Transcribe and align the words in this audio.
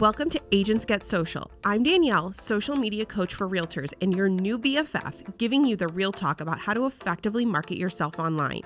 Welcome 0.00 0.28
to 0.30 0.42
Agents 0.50 0.84
Get 0.84 1.06
Social. 1.06 1.48
I'm 1.62 1.84
Danielle, 1.84 2.32
social 2.32 2.74
media 2.74 3.06
coach 3.06 3.32
for 3.32 3.48
realtors, 3.48 3.92
and 4.00 4.12
your 4.12 4.28
new 4.28 4.58
BFF, 4.58 5.38
giving 5.38 5.64
you 5.64 5.76
the 5.76 5.86
real 5.86 6.10
talk 6.10 6.40
about 6.40 6.58
how 6.58 6.74
to 6.74 6.86
effectively 6.86 7.44
market 7.44 7.78
yourself 7.78 8.18
online. 8.18 8.62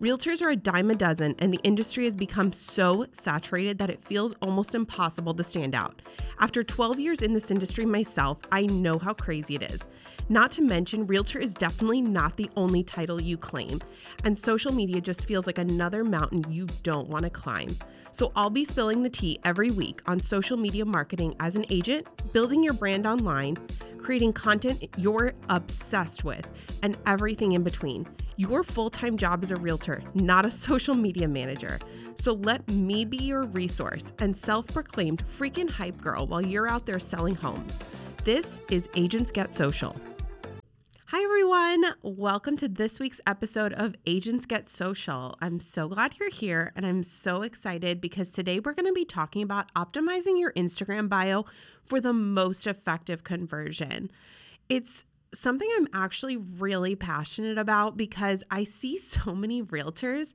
Realtors 0.00 0.42
are 0.42 0.50
a 0.50 0.56
dime 0.56 0.90
a 0.90 0.96
dozen, 0.96 1.36
and 1.38 1.54
the 1.54 1.60
industry 1.62 2.06
has 2.06 2.16
become 2.16 2.52
so 2.52 3.06
saturated 3.12 3.78
that 3.78 3.88
it 3.88 4.02
feels 4.02 4.34
almost 4.42 4.74
impossible 4.74 5.32
to 5.34 5.44
stand 5.44 5.76
out. 5.76 6.02
After 6.40 6.64
12 6.64 6.98
years 6.98 7.22
in 7.22 7.32
this 7.32 7.52
industry 7.52 7.84
myself, 7.84 8.38
I 8.50 8.66
know 8.66 8.98
how 8.98 9.14
crazy 9.14 9.54
it 9.54 9.62
is. 9.62 9.86
Not 10.28 10.50
to 10.52 10.62
mention, 10.62 11.06
Realtor 11.06 11.38
is 11.38 11.54
definitely 11.54 12.02
not 12.02 12.36
the 12.36 12.50
only 12.56 12.82
title 12.82 13.22
you 13.22 13.36
claim, 13.38 13.78
and 14.24 14.36
social 14.36 14.72
media 14.72 15.00
just 15.00 15.24
feels 15.26 15.46
like 15.46 15.58
another 15.58 16.02
mountain 16.02 16.44
you 16.50 16.66
don't 16.82 17.08
want 17.08 17.22
to 17.22 17.30
climb. 17.30 17.68
So, 18.14 18.30
I'll 18.36 18.48
be 18.48 18.64
spilling 18.64 19.02
the 19.02 19.10
tea 19.10 19.40
every 19.44 19.72
week 19.72 20.00
on 20.06 20.20
social 20.20 20.56
media 20.56 20.84
marketing 20.84 21.34
as 21.40 21.56
an 21.56 21.66
agent, 21.68 22.06
building 22.32 22.62
your 22.62 22.72
brand 22.74 23.08
online, 23.08 23.56
creating 23.98 24.32
content 24.34 24.84
you're 24.96 25.32
obsessed 25.48 26.22
with, 26.22 26.48
and 26.84 26.96
everything 27.06 27.52
in 27.52 27.64
between. 27.64 28.06
Your 28.36 28.62
full 28.62 28.88
time 28.88 29.16
job 29.16 29.42
is 29.42 29.50
a 29.50 29.56
realtor, 29.56 30.00
not 30.14 30.46
a 30.46 30.50
social 30.68 30.94
media 30.94 31.26
manager. 31.26 31.80
So 32.14 32.34
let 32.34 32.66
me 32.68 33.04
be 33.04 33.16
your 33.16 33.46
resource 33.46 34.12
and 34.20 34.36
self 34.36 34.68
proclaimed 34.68 35.24
freaking 35.36 35.68
hype 35.68 36.00
girl 36.00 36.28
while 36.28 36.46
you're 36.46 36.70
out 36.70 36.86
there 36.86 37.00
selling 37.00 37.34
homes. 37.34 37.80
This 38.22 38.62
is 38.70 38.88
Agents 38.94 39.32
Get 39.32 39.56
Social. 39.56 39.96
Everyone. 41.54 41.94
Welcome 42.02 42.56
to 42.56 42.68
this 42.68 42.98
week's 42.98 43.20
episode 43.28 43.72
of 43.74 43.94
Agents 44.06 44.44
Get 44.44 44.68
Social. 44.68 45.36
I'm 45.40 45.60
so 45.60 45.86
glad 45.86 46.16
you're 46.18 46.30
here 46.30 46.72
and 46.74 46.84
I'm 46.84 47.04
so 47.04 47.42
excited 47.42 48.00
because 48.00 48.30
today 48.30 48.58
we're 48.58 48.72
going 48.72 48.88
to 48.88 48.92
be 48.92 49.04
talking 49.04 49.40
about 49.40 49.72
optimizing 49.74 50.38
your 50.40 50.52
Instagram 50.54 51.08
bio 51.08 51.44
for 51.84 52.00
the 52.00 52.12
most 52.12 52.66
effective 52.66 53.22
conversion. 53.22 54.10
It's 54.68 55.04
something 55.34 55.68
I'm 55.76 55.88
actually 55.92 56.36
really 56.36 56.94
passionate 56.94 57.58
about 57.58 57.96
because 57.96 58.42
I 58.50 58.64
see 58.64 58.98
so 58.98 59.34
many 59.34 59.62
realtors 59.62 60.32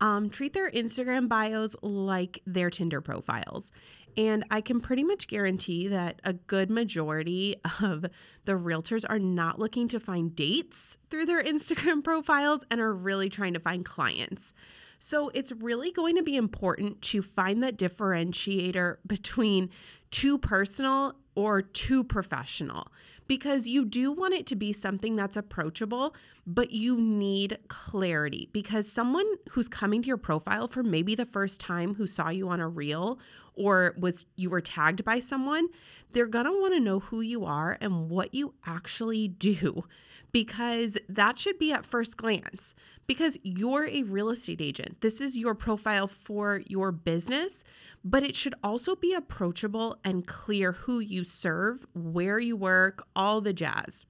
um, 0.00 0.30
treat 0.30 0.52
their 0.52 0.70
Instagram 0.70 1.28
bios 1.28 1.74
like 1.82 2.40
their 2.46 2.70
Tinder 2.70 3.00
profiles. 3.00 3.72
And 4.14 4.44
I 4.50 4.60
can 4.60 4.80
pretty 4.80 5.04
much 5.04 5.26
guarantee 5.26 5.88
that 5.88 6.20
a 6.22 6.34
good 6.34 6.70
majority 6.70 7.56
of 7.82 8.04
the 8.44 8.52
realtors 8.52 9.04
are 9.08 9.18
not 9.18 9.58
looking 9.58 9.88
to 9.88 10.00
find 10.00 10.34
dates 10.34 10.98
through 11.10 11.26
their 11.26 11.42
Instagram 11.44 12.04
profiles 12.04 12.64
and 12.70 12.80
are 12.80 12.92
really 12.92 13.28
trying 13.28 13.54
to 13.54 13.60
find 13.60 13.84
clients. 13.84 14.52
So 14.98 15.30
it's 15.34 15.50
really 15.50 15.90
going 15.90 16.14
to 16.16 16.22
be 16.22 16.36
important 16.36 17.02
to 17.02 17.22
find 17.22 17.62
that 17.62 17.76
differentiator 17.76 18.98
between 19.04 19.70
too 20.12 20.38
personal 20.38 21.16
or 21.34 21.62
too 21.62 22.04
professional 22.04 22.86
because 23.32 23.66
you 23.66 23.86
do 23.86 24.12
want 24.12 24.34
it 24.34 24.44
to 24.44 24.54
be 24.54 24.74
something 24.74 25.16
that's 25.16 25.38
approachable, 25.38 26.14
but 26.46 26.70
you 26.70 26.98
need 26.98 27.56
clarity 27.68 28.50
because 28.52 28.92
someone 28.92 29.24
who's 29.48 29.70
coming 29.70 30.02
to 30.02 30.08
your 30.08 30.18
profile 30.18 30.68
for 30.68 30.82
maybe 30.82 31.14
the 31.14 31.24
first 31.24 31.58
time 31.58 31.94
who 31.94 32.06
saw 32.06 32.28
you 32.28 32.50
on 32.50 32.60
a 32.60 32.68
reel 32.68 33.18
or 33.54 33.94
was 33.98 34.26
you 34.36 34.50
were 34.50 34.60
tagged 34.60 35.04
by 35.04 35.18
someone, 35.18 35.68
they're 36.12 36.26
going 36.26 36.46
to 36.46 36.52
want 36.52 36.74
to 36.74 36.80
know 36.80 37.00
who 37.00 37.20
you 37.20 37.44
are 37.44 37.78
and 37.80 38.08
what 38.10 38.34
you 38.34 38.54
actually 38.66 39.28
do 39.28 39.84
because 40.32 40.96
that 41.08 41.38
should 41.38 41.58
be 41.58 41.72
at 41.72 41.84
first 41.84 42.16
glance 42.16 42.74
because 43.06 43.38
you're 43.42 43.86
a 43.86 44.02
real 44.04 44.30
estate 44.30 44.60
agent. 44.60 45.00
This 45.02 45.20
is 45.20 45.36
your 45.36 45.54
profile 45.54 46.08
for 46.08 46.62
your 46.66 46.90
business, 46.90 47.62
but 48.02 48.22
it 48.22 48.34
should 48.34 48.54
also 48.64 48.96
be 48.96 49.12
approachable 49.12 49.98
and 50.02 50.26
clear 50.26 50.72
who 50.72 51.00
you 51.00 51.24
serve, 51.24 51.86
where 51.94 52.38
you 52.38 52.56
work, 52.56 53.06
all 53.14 53.40
the 53.40 53.52
jazz. 53.52 54.06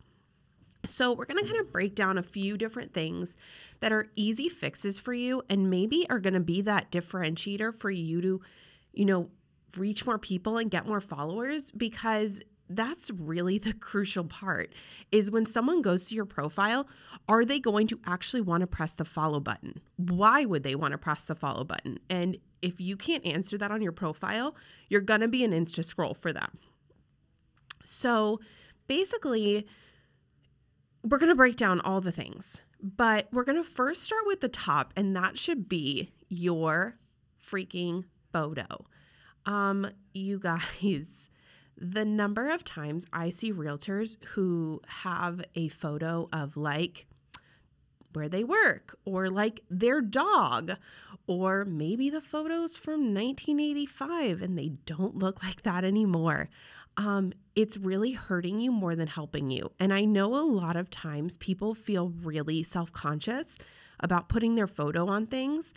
So, 0.84 1.12
we're 1.12 1.26
going 1.26 1.38
to 1.38 1.48
kind 1.48 1.60
of 1.60 1.70
break 1.70 1.94
down 1.94 2.18
a 2.18 2.24
few 2.24 2.56
different 2.56 2.92
things 2.92 3.36
that 3.78 3.92
are 3.92 4.08
easy 4.16 4.48
fixes 4.48 4.98
for 4.98 5.14
you 5.14 5.42
and 5.48 5.70
maybe 5.70 6.08
are 6.10 6.18
going 6.18 6.34
to 6.34 6.40
be 6.40 6.60
that 6.62 6.90
differentiator 6.90 7.72
for 7.72 7.90
you 7.90 8.20
to, 8.20 8.40
you 8.92 9.04
know, 9.04 9.30
reach 9.76 10.06
more 10.06 10.18
people 10.18 10.58
and 10.58 10.70
get 10.70 10.86
more 10.86 11.00
followers 11.00 11.70
because 11.70 12.42
that's 12.68 13.10
really 13.10 13.58
the 13.58 13.72
crucial 13.80 14.24
part 14.24 14.72
is 15.10 15.30
when 15.30 15.46
someone 15.46 15.82
goes 15.82 16.08
to 16.08 16.14
your 16.14 16.24
profile 16.24 16.86
are 17.28 17.44
they 17.44 17.58
going 17.58 17.86
to 17.86 18.00
actually 18.06 18.40
want 18.40 18.62
to 18.62 18.66
press 18.66 18.92
the 18.92 19.04
follow 19.04 19.40
button? 19.40 19.80
Why 19.96 20.44
would 20.44 20.62
they 20.62 20.74
want 20.74 20.92
to 20.92 20.98
press 20.98 21.26
the 21.26 21.34
follow 21.34 21.64
button? 21.64 21.98
And 22.08 22.38
if 22.60 22.80
you 22.80 22.96
can't 22.96 23.24
answer 23.26 23.58
that 23.58 23.70
on 23.70 23.82
your 23.82 23.92
profile 23.92 24.56
you're 24.88 25.00
going 25.00 25.20
to 25.20 25.28
be 25.28 25.44
an 25.44 25.52
insta 25.52 25.84
scroll 25.84 26.14
for 26.14 26.32
them. 26.32 26.58
So 27.84 28.40
basically 28.86 29.66
we're 31.04 31.18
going 31.18 31.30
to 31.30 31.36
break 31.36 31.56
down 31.56 31.80
all 31.80 32.00
the 32.00 32.12
things 32.12 32.60
but 32.80 33.28
we're 33.32 33.44
going 33.44 33.62
to 33.62 33.68
first 33.68 34.02
start 34.02 34.22
with 34.26 34.40
the 34.40 34.48
top 34.48 34.92
and 34.96 35.14
that 35.14 35.38
should 35.38 35.68
be 35.68 36.12
your 36.28 36.96
freaking 37.44 38.04
photo 38.32 38.66
um 39.46 39.90
you 40.12 40.38
guys 40.38 41.28
the 41.76 42.04
number 42.04 42.48
of 42.48 42.62
times 42.64 43.06
I 43.12 43.30
see 43.30 43.52
realtors 43.52 44.22
who 44.24 44.80
have 44.86 45.42
a 45.54 45.68
photo 45.68 46.28
of 46.32 46.56
like 46.56 47.06
where 48.12 48.28
they 48.28 48.44
work 48.44 48.96
or 49.04 49.30
like 49.30 49.60
their 49.70 50.00
dog 50.00 50.76
or 51.26 51.64
maybe 51.64 52.10
the 52.10 52.20
photos 52.20 52.76
from 52.76 53.14
1985 53.14 54.42
and 54.42 54.58
they 54.58 54.72
don't 54.86 55.16
look 55.16 55.42
like 55.42 55.62
that 55.62 55.84
anymore. 55.84 56.48
Um, 56.96 57.32
it's 57.56 57.76
really 57.78 58.12
hurting 58.12 58.60
you 58.60 58.70
more 58.70 58.94
than 58.94 59.08
helping 59.08 59.50
you. 59.50 59.72
And 59.80 59.94
I 59.94 60.04
know 60.04 60.34
a 60.36 60.44
lot 60.44 60.76
of 60.76 60.90
times 60.90 61.36
people 61.38 61.74
feel 61.74 62.12
really 62.22 62.62
self 62.62 62.92
conscious 62.92 63.56
about 64.00 64.28
putting 64.28 64.56
their 64.56 64.66
photo 64.66 65.08
on 65.08 65.26
things, 65.26 65.72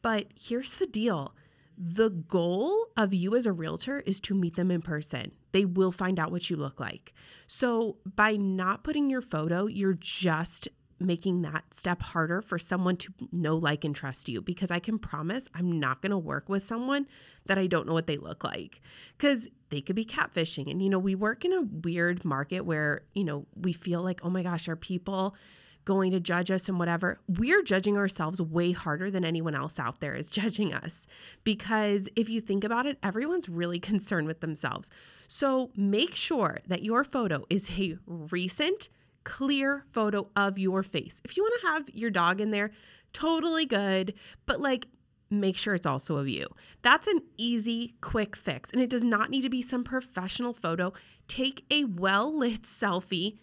but 0.00 0.26
here's 0.34 0.78
the 0.78 0.86
deal 0.86 1.34
the 1.76 2.10
goal 2.10 2.86
of 2.96 3.12
you 3.12 3.34
as 3.34 3.46
a 3.46 3.52
realtor 3.52 4.00
is 4.00 4.20
to 4.20 4.34
meet 4.34 4.56
them 4.56 4.70
in 4.70 4.82
person. 4.82 5.32
They 5.52 5.64
will 5.64 5.92
find 5.92 6.18
out 6.18 6.30
what 6.30 6.50
you 6.50 6.56
look 6.56 6.80
like. 6.80 7.12
So, 7.46 7.96
by 8.16 8.36
not 8.36 8.84
putting 8.84 9.10
your 9.10 9.22
photo, 9.22 9.66
you're 9.66 9.94
just 9.94 10.68
making 11.00 11.42
that 11.42 11.74
step 11.74 12.00
harder 12.00 12.40
for 12.40 12.58
someone 12.58 12.96
to 12.96 13.12
know, 13.32 13.56
like, 13.56 13.84
and 13.84 13.94
trust 13.94 14.28
you 14.28 14.40
because 14.40 14.70
I 14.70 14.78
can 14.78 14.98
promise 14.98 15.48
I'm 15.54 15.78
not 15.78 16.02
going 16.02 16.10
to 16.10 16.18
work 16.18 16.48
with 16.48 16.62
someone 16.62 17.06
that 17.46 17.58
I 17.58 17.66
don't 17.66 17.86
know 17.86 17.92
what 17.92 18.06
they 18.06 18.16
look 18.16 18.44
like 18.44 18.80
because 19.16 19.48
they 19.70 19.80
could 19.80 19.96
be 19.96 20.04
catfishing. 20.04 20.70
And, 20.70 20.82
you 20.82 20.88
know, 20.88 20.98
we 20.98 21.14
work 21.14 21.44
in 21.44 21.52
a 21.52 21.62
weird 21.62 22.24
market 22.24 22.60
where, 22.60 23.02
you 23.14 23.24
know, 23.24 23.46
we 23.56 23.72
feel 23.72 24.02
like, 24.02 24.20
oh 24.22 24.30
my 24.30 24.42
gosh, 24.42 24.68
are 24.68 24.76
people 24.76 25.34
going 25.84 26.10
to 26.10 26.20
judge 26.20 26.50
us 26.50 26.68
and 26.68 26.78
whatever, 26.78 27.20
we're 27.28 27.62
judging 27.62 27.96
ourselves 27.96 28.40
way 28.40 28.72
harder 28.72 29.10
than 29.10 29.24
anyone 29.24 29.54
else 29.54 29.78
out 29.78 30.00
there 30.00 30.14
is 30.14 30.30
judging 30.30 30.72
us. 30.72 31.06
Because 31.42 32.08
if 32.16 32.28
you 32.28 32.40
think 32.40 32.64
about 32.64 32.86
it, 32.86 32.98
everyone's 33.02 33.48
really 33.48 33.78
concerned 33.78 34.26
with 34.26 34.40
themselves. 34.40 34.90
So 35.28 35.70
make 35.76 36.14
sure 36.14 36.58
that 36.66 36.82
your 36.82 37.04
photo 37.04 37.44
is 37.50 37.72
a 37.78 37.98
recent, 38.06 38.88
clear 39.24 39.84
photo 39.92 40.28
of 40.36 40.58
your 40.58 40.82
face. 40.82 41.20
If 41.24 41.36
you 41.36 41.42
want 41.42 41.60
to 41.60 41.66
have 41.68 41.90
your 41.90 42.10
dog 42.10 42.40
in 42.40 42.50
there, 42.50 42.70
totally 43.12 43.66
good. 43.66 44.14
But 44.46 44.60
like, 44.60 44.86
make 45.30 45.56
sure 45.56 45.74
it's 45.74 45.86
also 45.86 46.16
of 46.16 46.28
you. 46.28 46.46
That's 46.82 47.06
an 47.06 47.20
easy, 47.36 47.94
quick 48.00 48.36
fix. 48.36 48.70
And 48.70 48.80
it 48.80 48.90
does 48.90 49.04
not 49.04 49.30
need 49.30 49.42
to 49.42 49.50
be 49.50 49.62
some 49.62 49.84
professional 49.84 50.52
photo. 50.52 50.92
Take 51.28 51.64
a 51.70 51.84
well 51.84 52.36
lit 52.36 52.62
selfie 52.62 53.38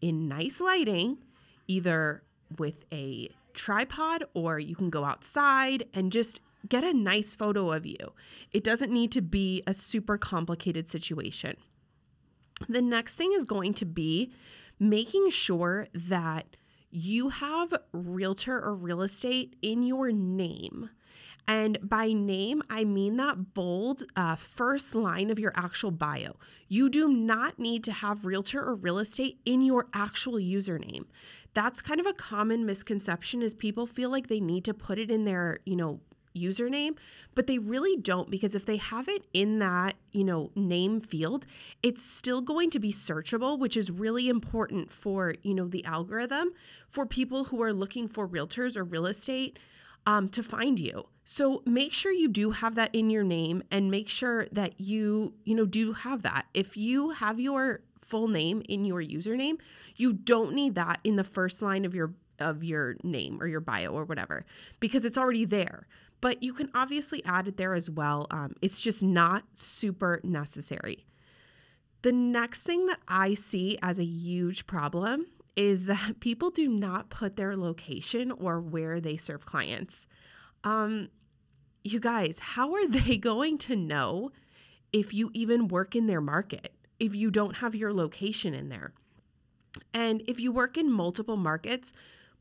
in 0.00 0.28
nice 0.28 0.60
lighting 0.60 1.18
either 1.70 2.24
with 2.58 2.84
a 2.92 3.28
tripod 3.54 4.24
or 4.34 4.58
you 4.58 4.74
can 4.74 4.90
go 4.90 5.04
outside 5.04 5.86
and 5.94 6.10
just 6.10 6.40
get 6.68 6.82
a 6.82 6.92
nice 6.92 7.34
photo 7.34 7.70
of 7.72 7.86
you. 7.86 8.12
It 8.52 8.64
doesn't 8.64 8.92
need 8.92 9.12
to 9.12 9.22
be 9.22 9.62
a 9.66 9.72
super 9.72 10.18
complicated 10.18 10.88
situation. 10.88 11.56
The 12.68 12.82
next 12.82 13.14
thing 13.14 13.32
is 13.32 13.44
going 13.44 13.74
to 13.74 13.86
be 13.86 14.32
making 14.78 15.30
sure 15.30 15.86
that 15.94 16.56
you 16.90 17.28
have 17.28 17.72
realtor 17.92 18.58
or 18.60 18.74
real 18.74 19.00
estate 19.00 19.54
in 19.62 19.82
your 19.82 20.10
name. 20.10 20.90
And 21.46 21.78
by 21.82 22.12
name, 22.12 22.62
I 22.70 22.84
mean 22.84 23.16
that 23.16 23.54
bold 23.54 24.04
uh, 24.16 24.36
first 24.36 24.94
line 24.94 25.30
of 25.30 25.38
your 25.38 25.52
actual 25.56 25.90
bio. 25.90 26.36
You 26.68 26.88
do 26.88 27.08
not 27.08 27.58
need 27.58 27.84
to 27.84 27.92
have 27.92 28.24
realtor 28.24 28.62
or 28.62 28.74
real 28.74 28.98
estate 28.98 29.38
in 29.44 29.62
your 29.62 29.86
actual 29.92 30.34
username. 30.34 31.06
That's 31.54 31.82
kind 31.82 31.98
of 31.98 32.06
a 32.06 32.12
common 32.12 32.64
misconception 32.64 33.42
is 33.42 33.54
people 33.54 33.86
feel 33.86 34.10
like 34.10 34.28
they 34.28 34.40
need 34.40 34.64
to 34.66 34.74
put 34.74 34.98
it 34.98 35.10
in 35.10 35.24
their, 35.24 35.58
you 35.64 35.74
know, 35.74 36.00
username, 36.34 36.96
but 37.34 37.46
they 37.46 37.58
really 37.58 37.96
don't 37.96 38.30
because 38.30 38.54
if 38.54 38.66
they 38.66 38.76
have 38.76 39.08
it 39.08 39.26
in 39.32 39.58
that, 39.58 39.94
you 40.12 40.24
know, 40.24 40.50
name 40.54 41.00
field, 41.00 41.46
it's 41.82 42.02
still 42.02 42.40
going 42.40 42.70
to 42.70 42.78
be 42.78 42.92
searchable, 42.92 43.58
which 43.58 43.76
is 43.76 43.90
really 43.90 44.28
important 44.28 44.90
for, 44.90 45.34
you 45.42 45.54
know, 45.54 45.66
the 45.66 45.84
algorithm 45.84 46.50
for 46.88 47.06
people 47.06 47.44
who 47.44 47.62
are 47.62 47.72
looking 47.72 48.06
for 48.06 48.28
realtors 48.28 48.76
or 48.76 48.84
real 48.84 49.06
estate 49.06 49.58
um, 50.06 50.28
to 50.30 50.42
find 50.42 50.78
you. 50.78 51.06
So 51.24 51.62
make 51.64 51.92
sure 51.92 52.10
you 52.12 52.28
do 52.28 52.50
have 52.50 52.74
that 52.74 52.94
in 52.94 53.10
your 53.10 53.22
name 53.22 53.62
and 53.70 53.90
make 53.90 54.08
sure 54.08 54.46
that 54.52 54.80
you, 54.80 55.34
you 55.44 55.54
know, 55.54 55.66
do 55.66 55.92
have 55.92 56.22
that. 56.22 56.46
If 56.54 56.76
you 56.76 57.10
have 57.10 57.38
your 57.38 57.80
full 58.00 58.26
name 58.26 58.62
in 58.68 58.84
your 58.84 59.00
username, 59.00 59.58
you 59.96 60.12
don't 60.12 60.52
need 60.54 60.74
that 60.74 60.98
in 61.04 61.16
the 61.16 61.24
first 61.24 61.62
line 61.62 61.84
of 61.84 61.94
your 61.94 62.14
of 62.40 62.64
your 62.64 62.96
name 63.02 63.38
or 63.40 63.46
your 63.46 63.60
bio 63.60 63.90
or 63.90 64.04
whatever 64.04 64.46
because 64.80 65.04
it's 65.04 65.18
already 65.18 65.44
there. 65.44 65.86
But 66.20 66.42
you 66.42 66.52
can 66.52 66.70
obviously 66.74 67.22
add 67.24 67.48
it 67.48 67.56
there 67.56 67.74
as 67.74 67.88
well. 67.88 68.26
Um, 68.30 68.54
it's 68.60 68.80
just 68.80 69.02
not 69.02 69.44
super 69.54 70.20
necessary. 70.24 71.06
The 72.02 72.12
next 72.12 72.62
thing 72.62 72.86
that 72.86 72.98
I 73.06 73.34
see 73.34 73.78
as 73.82 73.98
a 73.98 74.04
huge 74.04 74.66
problem 74.66 75.26
is 75.56 75.86
that 75.86 76.20
people 76.20 76.50
do 76.50 76.68
not 76.68 77.10
put 77.10 77.36
their 77.36 77.56
location 77.56 78.30
or 78.30 78.60
where 78.60 79.00
they 79.00 79.16
serve 79.16 79.46
clients. 79.46 80.06
Um, 80.64 81.08
you 81.82 82.00
guys, 82.00 82.38
how 82.38 82.74
are 82.74 82.86
they 82.88 83.16
going 83.16 83.58
to 83.58 83.76
know 83.76 84.30
if 84.92 85.14
you 85.14 85.30
even 85.32 85.68
work 85.68 85.94
in 85.94 86.06
their 86.06 86.20
market 86.20 86.74
if 86.98 87.14
you 87.14 87.30
don't 87.30 87.56
have 87.56 87.74
your 87.74 87.92
location 87.92 88.54
in 88.54 88.68
there? 88.68 88.92
And 89.94 90.22
if 90.26 90.40
you 90.40 90.52
work 90.52 90.76
in 90.76 90.90
multiple 90.90 91.36
markets, 91.36 91.92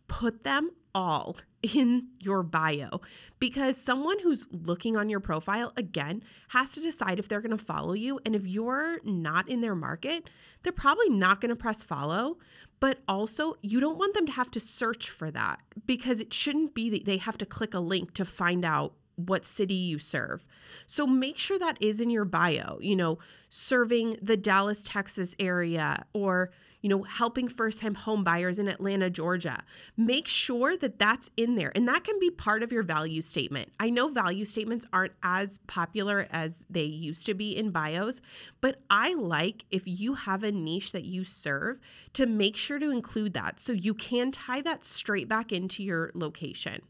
put 0.07 0.43
them 0.43 0.71
all 0.95 1.37
in 1.61 2.07
your 2.19 2.41
bio 2.41 3.01
because 3.37 3.77
someone 3.77 4.17
who's 4.19 4.47
looking 4.51 4.95
on 4.95 5.09
your 5.09 5.19
profile 5.19 5.73
again 5.75 6.23
has 6.49 6.71
to 6.71 6.79
decide 6.79 7.19
if 7.19 7.27
they're 7.27 7.41
going 7.41 7.55
to 7.55 7.63
follow 7.63 7.93
you 7.93 8.19
and 8.25 8.35
if 8.35 8.47
you're 8.47 8.99
not 9.03 9.47
in 9.49 9.59
their 9.59 9.75
market 9.75 10.29
they're 10.63 10.71
probably 10.71 11.09
not 11.09 11.41
going 11.41 11.49
to 11.49 11.55
press 11.55 11.83
follow 11.83 12.37
but 12.79 12.99
also 13.07 13.55
you 13.61 13.79
don't 13.79 13.97
want 13.97 14.13
them 14.13 14.25
to 14.25 14.31
have 14.31 14.49
to 14.49 14.59
search 14.59 15.09
for 15.09 15.29
that 15.29 15.59
because 15.85 16.21
it 16.21 16.33
shouldn't 16.33 16.73
be 16.73 16.89
that 16.89 17.05
they 17.05 17.17
have 17.17 17.37
to 17.37 17.45
click 17.45 17.73
a 17.73 17.79
link 17.79 18.13
to 18.13 18.23
find 18.23 18.63
out 18.63 18.93
what 19.27 19.45
city 19.45 19.73
you 19.73 19.99
serve. 19.99 20.45
So 20.87 21.05
make 21.05 21.37
sure 21.37 21.59
that 21.59 21.77
is 21.81 21.99
in 21.99 22.09
your 22.09 22.25
bio, 22.25 22.77
you 22.79 22.95
know, 22.95 23.19
serving 23.49 24.15
the 24.21 24.37
Dallas, 24.37 24.81
Texas 24.83 25.35
area 25.39 26.05
or 26.13 26.51
you 26.81 26.89
know, 26.89 27.03
helping 27.03 27.47
first 27.47 27.81
time 27.81 27.95
home 27.95 28.23
buyers 28.23 28.59
in 28.59 28.67
Atlanta, 28.67 29.09
Georgia. 29.09 29.63
Make 29.97 30.27
sure 30.27 30.77
that 30.77 30.97
that's 30.97 31.29
in 31.35 31.55
there. 31.55 31.71
And 31.75 31.87
that 31.87 32.03
can 32.03 32.19
be 32.19 32.29
part 32.29 32.63
of 32.63 32.71
your 32.71 32.83
value 32.83 33.21
statement. 33.21 33.69
I 33.79 33.89
know 33.89 34.09
value 34.09 34.45
statements 34.45 34.85
aren't 34.93 35.13
as 35.21 35.57
popular 35.67 36.27
as 36.31 36.65
they 36.69 36.83
used 36.83 37.25
to 37.25 37.33
be 37.33 37.55
in 37.55 37.71
bios, 37.71 38.21
but 38.61 38.81
I 38.89 39.13
like 39.13 39.65
if 39.71 39.83
you 39.85 40.13
have 40.13 40.43
a 40.43 40.51
niche 40.51 40.93
that 40.93 41.05
you 41.05 41.25
serve 41.25 41.79
to 42.13 42.25
make 42.25 42.55
sure 42.55 42.79
to 42.79 42.91
include 42.91 43.33
that 43.33 43.59
so 43.59 43.73
you 43.73 43.93
can 43.93 44.31
tie 44.31 44.61
that 44.61 44.83
straight 44.83 45.27
back 45.27 45.51
into 45.51 45.83
your 45.83 46.11
location. 46.13 46.81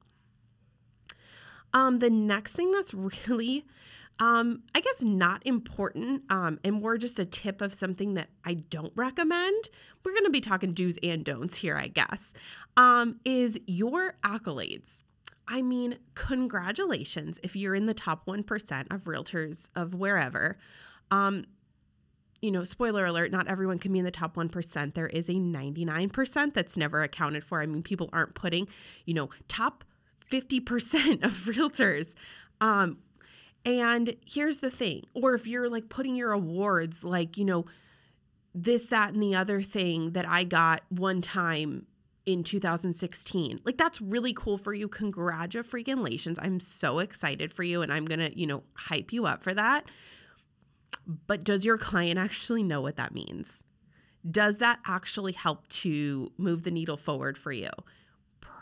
Um, 1.73 1.99
the 1.99 2.09
next 2.09 2.53
thing 2.53 2.71
that's 2.71 2.93
really 3.27 3.65
um, 4.19 4.63
I 4.75 4.81
guess 4.81 5.03
not 5.03 5.41
important, 5.45 6.23
um, 6.29 6.59
and 6.63 6.81
more 6.81 6.97
just 6.97 7.19
a 7.19 7.25
tip 7.25 7.61
of 7.61 7.73
something 7.73 8.15
that 8.15 8.29
I 8.43 8.55
don't 8.55 8.91
recommend. 8.95 9.69
We're 10.03 10.11
going 10.11 10.25
to 10.25 10.29
be 10.29 10.41
talking 10.41 10.73
do's 10.73 10.97
and 11.01 11.23
don'ts 11.23 11.57
here, 11.57 11.77
I 11.77 11.87
guess. 11.87 12.33
Um, 12.75 13.19
is 13.23 13.59
your 13.65 14.15
accolades. 14.23 15.03
I 15.47 15.61
mean, 15.61 15.97
congratulations 16.15 17.39
if 17.43 17.55
you're 17.55 17.75
in 17.75 17.87
the 17.87 17.93
top 17.93 18.25
1% 18.27 18.93
of 18.93 19.05
realtors 19.05 19.69
of 19.75 19.95
wherever. 19.95 20.57
Um, 21.09 21.45
you 22.41 22.51
know, 22.51 22.63
spoiler 22.63 23.05
alert, 23.05 23.31
not 23.31 23.47
everyone 23.47 23.79
can 23.79 23.91
be 23.91 23.99
in 23.99 24.05
the 24.05 24.11
top 24.11 24.35
1%. 24.35 24.93
There 24.93 25.07
is 25.07 25.27
a 25.27 25.33
99% 25.33 26.53
that's 26.53 26.77
never 26.77 27.03
accounted 27.03 27.43
for. 27.43 27.61
I 27.61 27.65
mean, 27.65 27.83
people 27.83 28.09
aren't 28.13 28.35
putting, 28.35 28.67
you 29.05 29.13
know, 29.13 29.29
top 29.47 29.83
50% 30.29 31.23
of 31.23 31.31
realtors. 31.45 32.13
Um, 32.61 32.99
and 33.65 34.15
here's 34.25 34.59
the 34.59 34.71
thing, 34.71 35.03
or 35.13 35.33
if 35.33 35.47
you're 35.47 35.69
like 35.69 35.89
putting 35.89 36.15
your 36.15 36.31
awards, 36.31 37.03
like, 37.03 37.37
you 37.37 37.45
know, 37.45 37.65
this, 38.55 38.87
that, 38.87 39.13
and 39.13 39.21
the 39.21 39.35
other 39.35 39.61
thing 39.61 40.11
that 40.11 40.27
I 40.27 40.43
got 40.43 40.81
one 40.89 41.21
time 41.21 41.85
in 42.25 42.43
2016. 42.43 43.59
Like 43.65 43.77
that's 43.77 44.01
really 44.01 44.33
cool 44.33 44.57
for 44.57 44.73
you. 44.73 44.87
Congratulations. 44.87 46.37
I'm 46.41 46.59
so 46.59 46.99
excited 46.99 47.51
for 47.51 47.63
you 47.63 47.81
and 47.81 47.91
I'm 47.91 48.05
going 48.05 48.19
to, 48.19 48.37
you 48.37 48.45
know, 48.45 48.63
hype 48.73 49.11
you 49.11 49.25
up 49.25 49.43
for 49.43 49.53
that. 49.53 49.85
But 51.27 51.43
does 51.43 51.65
your 51.65 51.77
client 51.77 52.19
actually 52.19 52.61
know 52.61 52.81
what 52.81 52.97
that 52.97 53.13
means? 53.13 53.63
Does 54.29 54.57
that 54.57 54.79
actually 54.85 55.31
help 55.31 55.67
to 55.69 56.31
move 56.37 56.63
the 56.63 56.71
needle 56.71 56.97
forward 56.97 57.37
for 57.37 57.51
you? 57.51 57.69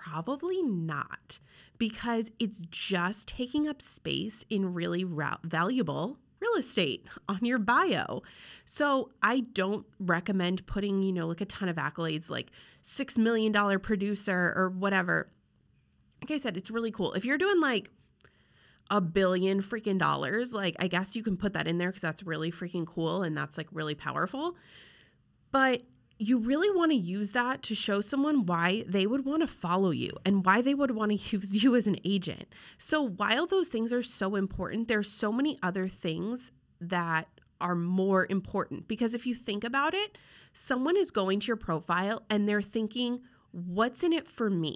Probably 0.10 0.62
not 0.64 1.40
because 1.78 2.32
it's 2.40 2.66
just 2.70 3.28
taking 3.28 3.68
up 3.68 3.82
space 3.82 4.46
in 4.50 4.74
really 4.74 5.04
ra- 5.04 5.38
valuable 5.44 6.18
real 6.40 6.56
estate 6.56 7.06
on 7.30 7.40
your 7.44 7.60
bio. 7.60 8.22
So 8.66 9.12
I 9.22 9.42
don't 9.42 9.86
recommend 10.00 10.66
putting, 10.66 11.04
you 11.04 11.12
know, 11.12 11.28
like 11.28 11.42
a 11.42 11.46
ton 11.46 11.70
of 11.70 11.76
accolades 11.76 12.30
like 12.30 12.52
6 12.82 13.18
million 13.18 13.52
dollar 13.52 13.80
producer 13.80 14.54
or 14.56 14.70
whatever. 14.70 15.30
Like 16.22 16.32
I 16.32 16.38
said, 16.38 16.58
it's 16.58 16.72
really 16.72 16.92
cool. 16.92 17.14
If 17.14 17.26
you're 17.26 17.38
doing 17.38 17.60
like 17.60 17.90
a 18.90 19.02
billion 19.02 19.62
freaking 19.62 19.98
dollars, 19.98 20.54
like 20.54 20.76
I 20.80 20.88
guess 20.88 21.16
you 21.16 21.24
can 21.24 21.38
put 21.38 21.54
that 21.54 21.68
in 21.68 21.78
there 21.78 21.92
cuz 21.92 22.02
that's 22.02 22.24
really 22.24 22.52
freaking 22.52 22.86
cool 22.86 23.24
and 23.24 23.36
that's 23.36 23.58
like 23.58 23.68
really 23.72 23.96
powerful. 23.96 24.56
But 25.52 25.84
you 26.20 26.38
really 26.40 26.70
want 26.76 26.92
to 26.92 26.98
use 26.98 27.34
that 27.34 27.62
to 27.64 27.76
show 27.76 28.02
someone 28.02 28.46
why 28.46 28.84
they 28.88 29.06
would 29.06 29.26
want 29.26 29.42
to 29.42 29.48
follow 29.48 29.92
you 29.92 30.12
and 30.26 30.46
why 30.46 30.62
they 30.62 30.74
would 30.74 30.92
want 30.92 31.12
to 31.12 31.18
use 31.38 31.64
you 31.64 31.76
as 31.76 31.88
an 31.88 31.98
agent. 32.04 32.48
So, 32.78 33.02
while 33.02 33.46
those 33.46 33.70
things 33.70 33.94
are 33.94 34.04
so 34.04 34.36
important, 34.36 34.88
there's 34.88 35.10
so 35.10 35.32
many 35.32 35.60
other 35.62 35.88
things 35.88 36.52
that 36.82 37.28
are 37.60 37.76
more 37.76 38.28
important 38.30 38.88
because 38.88 39.14
if 39.14 39.26
you 39.26 39.34
think 39.34 39.64
about 39.64 39.94
it, 39.94 40.18
someone 40.54 40.96
is 40.96 41.10
going 41.12 41.40
to 41.40 41.48
your 41.48 41.56
profile 41.56 42.24
and 42.30 42.48
they're 42.48 42.62
thinking, 42.62 43.22
What's 43.52 44.04
in 44.04 44.14
it 44.14 44.28
for 44.28 44.50
me? 44.50 44.76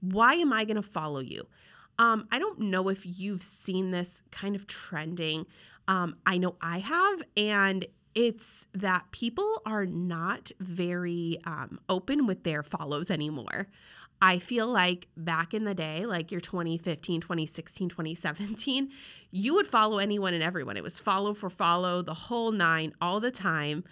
Why 0.00 0.34
am 0.34 0.52
I 0.52 0.64
going 0.64 0.76
to 0.76 0.82
follow 0.82 1.20
you? 1.20 1.46
Um, 1.98 2.28
I 2.30 2.38
don't 2.38 2.60
know 2.60 2.88
if 2.88 3.04
you've 3.04 3.42
seen 3.42 3.90
this 3.90 4.22
kind 4.30 4.54
of 4.54 4.66
trending. 4.66 5.46
Um, 5.88 6.16
I 6.24 6.38
know 6.38 6.56
I 6.60 6.78
have, 6.78 7.22
and 7.36 7.86
it's 8.14 8.66
that 8.74 9.10
people 9.12 9.62
are 9.64 9.86
not 9.86 10.50
very 10.58 11.38
um, 11.44 11.78
open 11.88 12.26
with 12.26 12.44
their 12.44 12.62
follows 12.62 13.10
anymore. 13.10 13.68
I 14.22 14.38
feel 14.38 14.66
like 14.66 15.08
back 15.16 15.54
in 15.54 15.64
the 15.64 15.74
day, 15.74 16.04
like 16.04 16.30
your 16.30 16.40
2015, 16.40 17.20
2016, 17.20 17.88
2017, 17.88 18.90
you 19.30 19.54
would 19.54 19.66
follow 19.66 19.98
anyone 19.98 20.34
and 20.34 20.42
everyone. 20.42 20.76
It 20.76 20.82
was 20.82 20.98
follow 20.98 21.32
for 21.32 21.48
follow, 21.48 22.02
the 22.02 22.14
whole 22.14 22.52
nine, 22.52 22.92
all 23.00 23.20
the 23.20 23.30
time. 23.30 23.84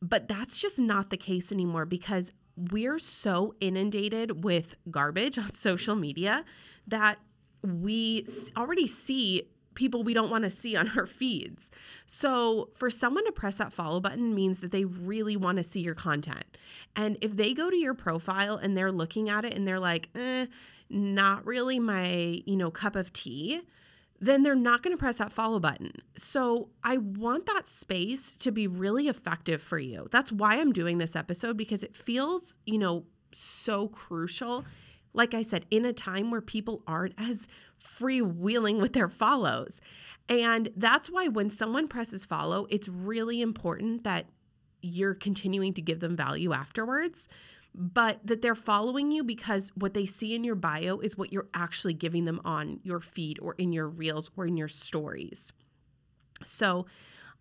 But 0.00 0.28
that's 0.28 0.58
just 0.58 0.78
not 0.78 1.10
the 1.10 1.16
case 1.16 1.50
anymore 1.50 1.86
because 1.86 2.30
we're 2.56 3.00
so 3.00 3.54
inundated 3.60 4.44
with 4.44 4.76
garbage 4.90 5.38
on 5.38 5.54
social 5.54 5.96
media 5.96 6.44
that 6.86 7.18
we 7.62 8.24
already 8.56 8.86
see 8.86 9.48
people 9.78 10.02
we 10.02 10.12
don't 10.12 10.28
want 10.28 10.42
to 10.42 10.50
see 10.50 10.76
on 10.76 10.90
our 10.96 11.06
feeds. 11.06 11.70
So, 12.04 12.68
for 12.74 12.90
someone 12.90 13.24
to 13.24 13.32
press 13.32 13.56
that 13.56 13.72
follow 13.72 14.00
button 14.00 14.34
means 14.34 14.58
that 14.60 14.72
they 14.72 14.84
really 14.84 15.36
want 15.36 15.56
to 15.56 15.62
see 15.62 15.80
your 15.80 15.94
content. 15.94 16.58
And 16.96 17.16
if 17.22 17.36
they 17.36 17.54
go 17.54 17.70
to 17.70 17.76
your 17.76 17.94
profile 17.94 18.56
and 18.56 18.76
they're 18.76 18.92
looking 18.92 19.30
at 19.30 19.44
it 19.44 19.54
and 19.54 19.66
they're 19.66 19.78
like, 19.78 20.10
eh, 20.16 20.46
not 20.90 21.46
really 21.46 21.78
my, 21.78 22.42
you 22.44 22.56
know, 22.56 22.70
cup 22.72 22.96
of 22.96 23.12
tea, 23.12 23.62
then 24.20 24.42
they're 24.42 24.56
not 24.56 24.82
going 24.82 24.94
to 24.94 24.98
press 24.98 25.18
that 25.18 25.32
follow 25.32 25.60
button. 25.60 25.92
So, 26.16 26.70
I 26.82 26.96
want 26.96 27.46
that 27.46 27.68
space 27.68 28.32
to 28.38 28.50
be 28.50 28.66
really 28.66 29.06
effective 29.06 29.62
for 29.62 29.78
you. 29.78 30.08
That's 30.10 30.32
why 30.32 30.58
I'm 30.60 30.72
doing 30.72 30.98
this 30.98 31.14
episode 31.14 31.56
because 31.56 31.84
it 31.84 31.96
feels, 31.96 32.58
you 32.66 32.78
know, 32.78 33.04
so 33.32 33.86
crucial. 33.86 34.64
Like 35.12 35.34
I 35.34 35.42
said, 35.42 35.66
in 35.70 35.84
a 35.84 35.92
time 35.92 36.30
where 36.30 36.40
people 36.40 36.82
aren't 36.86 37.14
as 37.18 37.46
freewheeling 37.82 38.80
with 38.80 38.92
their 38.92 39.08
follows. 39.08 39.80
And 40.28 40.68
that's 40.76 41.10
why 41.10 41.28
when 41.28 41.50
someone 41.50 41.88
presses 41.88 42.24
follow, 42.24 42.66
it's 42.70 42.88
really 42.88 43.40
important 43.40 44.04
that 44.04 44.26
you're 44.82 45.14
continuing 45.14 45.72
to 45.74 45.82
give 45.82 46.00
them 46.00 46.16
value 46.16 46.52
afterwards, 46.52 47.28
but 47.74 48.20
that 48.24 48.42
they're 48.42 48.54
following 48.54 49.10
you 49.10 49.24
because 49.24 49.72
what 49.74 49.94
they 49.94 50.06
see 50.06 50.34
in 50.34 50.44
your 50.44 50.54
bio 50.54 50.98
is 50.98 51.16
what 51.16 51.32
you're 51.32 51.48
actually 51.54 51.94
giving 51.94 52.24
them 52.24 52.40
on 52.44 52.80
your 52.82 53.00
feed 53.00 53.38
or 53.40 53.54
in 53.58 53.72
your 53.72 53.88
reels 53.88 54.30
or 54.36 54.46
in 54.46 54.56
your 54.56 54.68
stories. 54.68 55.52
So, 56.44 56.86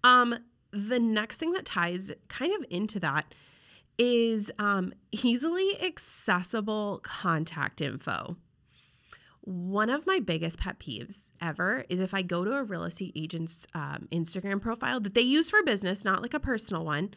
um, 0.03 0.37
the 0.71 0.99
next 0.99 1.37
thing 1.37 1.53
that 1.53 1.65
ties 1.65 2.11
kind 2.27 2.53
of 2.53 2.65
into 2.69 2.99
that 2.99 3.33
is 3.97 4.51
um, 4.59 4.93
easily 5.11 5.81
accessible 5.81 6.99
contact 7.03 7.81
info. 7.81 8.37
One 9.41 9.89
of 9.89 10.05
my 10.05 10.19
biggest 10.19 10.59
pet 10.59 10.77
peeves 10.79 11.31
ever 11.41 11.85
is 11.89 11.99
if 11.99 12.13
I 12.13 12.21
go 12.21 12.43
to 12.43 12.51
a 12.51 12.63
real 12.63 12.83
estate 12.83 13.13
agent's 13.15 13.65
um, 13.73 14.07
Instagram 14.11 14.61
profile 14.61 14.99
that 14.99 15.13
they 15.13 15.21
use 15.21 15.49
for 15.49 15.63
business, 15.63 16.03
not 16.03 16.21
like 16.21 16.33
a 16.33 16.39
personal 16.39 16.83
one, 16.83 17.11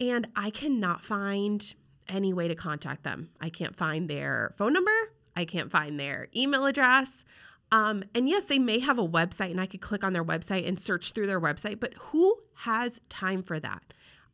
and 0.00 0.28
I 0.34 0.50
cannot 0.50 1.04
find 1.04 1.74
any 2.08 2.32
way 2.32 2.48
to 2.48 2.54
contact 2.54 3.02
them. 3.02 3.30
I 3.40 3.50
can't 3.50 3.76
find 3.76 4.08
their 4.08 4.54
phone 4.56 4.72
number, 4.72 5.12
I 5.36 5.44
can't 5.44 5.70
find 5.70 6.00
their 6.00 6.28
email 6.34 6.64
address. 6.64 7.24
Um, 7.72 8.04
and 8.14 8.28
yes, 8.28 8.44
they 8.44 8.58
may 8.58 8.78
have 8.78 8.98
a 8.98 9.06
website 9.06 9.50
and 9.50 9.60
I 9.60 9.66
could 9.66 9.80
click 9.80 10.04
on 10.04 10.12
their 10.12 10.24
website 10.24 10.66
and 10.66 10.78
search 10.78 11.12
through 11.12 11.26
their 11.26 11.40
website, 11.40 11.80
but 11.80 11.94
who 11.94 12.36
has 12.54 13.00
time 13.08 13.42
for 13.42 13.58
that? 13.60 13.82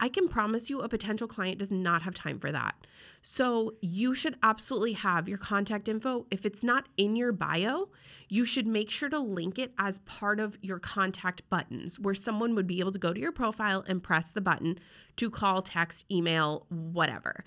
I 0.03 0.09
can 0.09 0.27
promise 0.27 0.69
you 0.69 0.81
a 0.81 0.89
potential 0.89 1.29
client 1.29 1.61
does 1.61 1.71
not 1.71 2.03
have 2.03 2.13
time 2.13 2.41
for 2.41 2.51
that. 2.51 2.75
So 3.23 3.75
you 3.81 4.17
should 4.17 4.35
absolutely 4.43 4.95
have 4.95 5.29
your 5.29 5.39
contact 5.39 5.89
info. 5.89 6.27
If 6.29 6.45
it's 6.45 6.65
not 6.65 6.89
in 6.97 7.15
your 7.15 7.31
bio, 7.31 7.89
you 8.29 8.45
should 8.45 8.67
make 8.67 8.91
sure 8.91 9.09
to 9.09 9.21
link 9.21 9.61
it 9.61 9.73
as 9.79 10.01
part 10.01 10.41
of 10.41 10.59
your 10.61 10.81
contact 10.81 11.49
buttons 11.51 12.01
where 12.01 12.17
someone 12.17 12.57
would 12.57 12.67
be 12.67 12.81
able 12.81 12.91
to 12.91 12.99
go 12.99 13.13
to 13.13 13.21
your 13.21 13.31
profile 13.31 13.85
and 13.87 14.03
press 14.03 14.33
the 14.33 14.41
button 14.41 14.81
to 15.19 15.31
call, 15.31 15.63
text, 15.63 16.05
email, 16.11 16.67
whatever. 16.69 17.45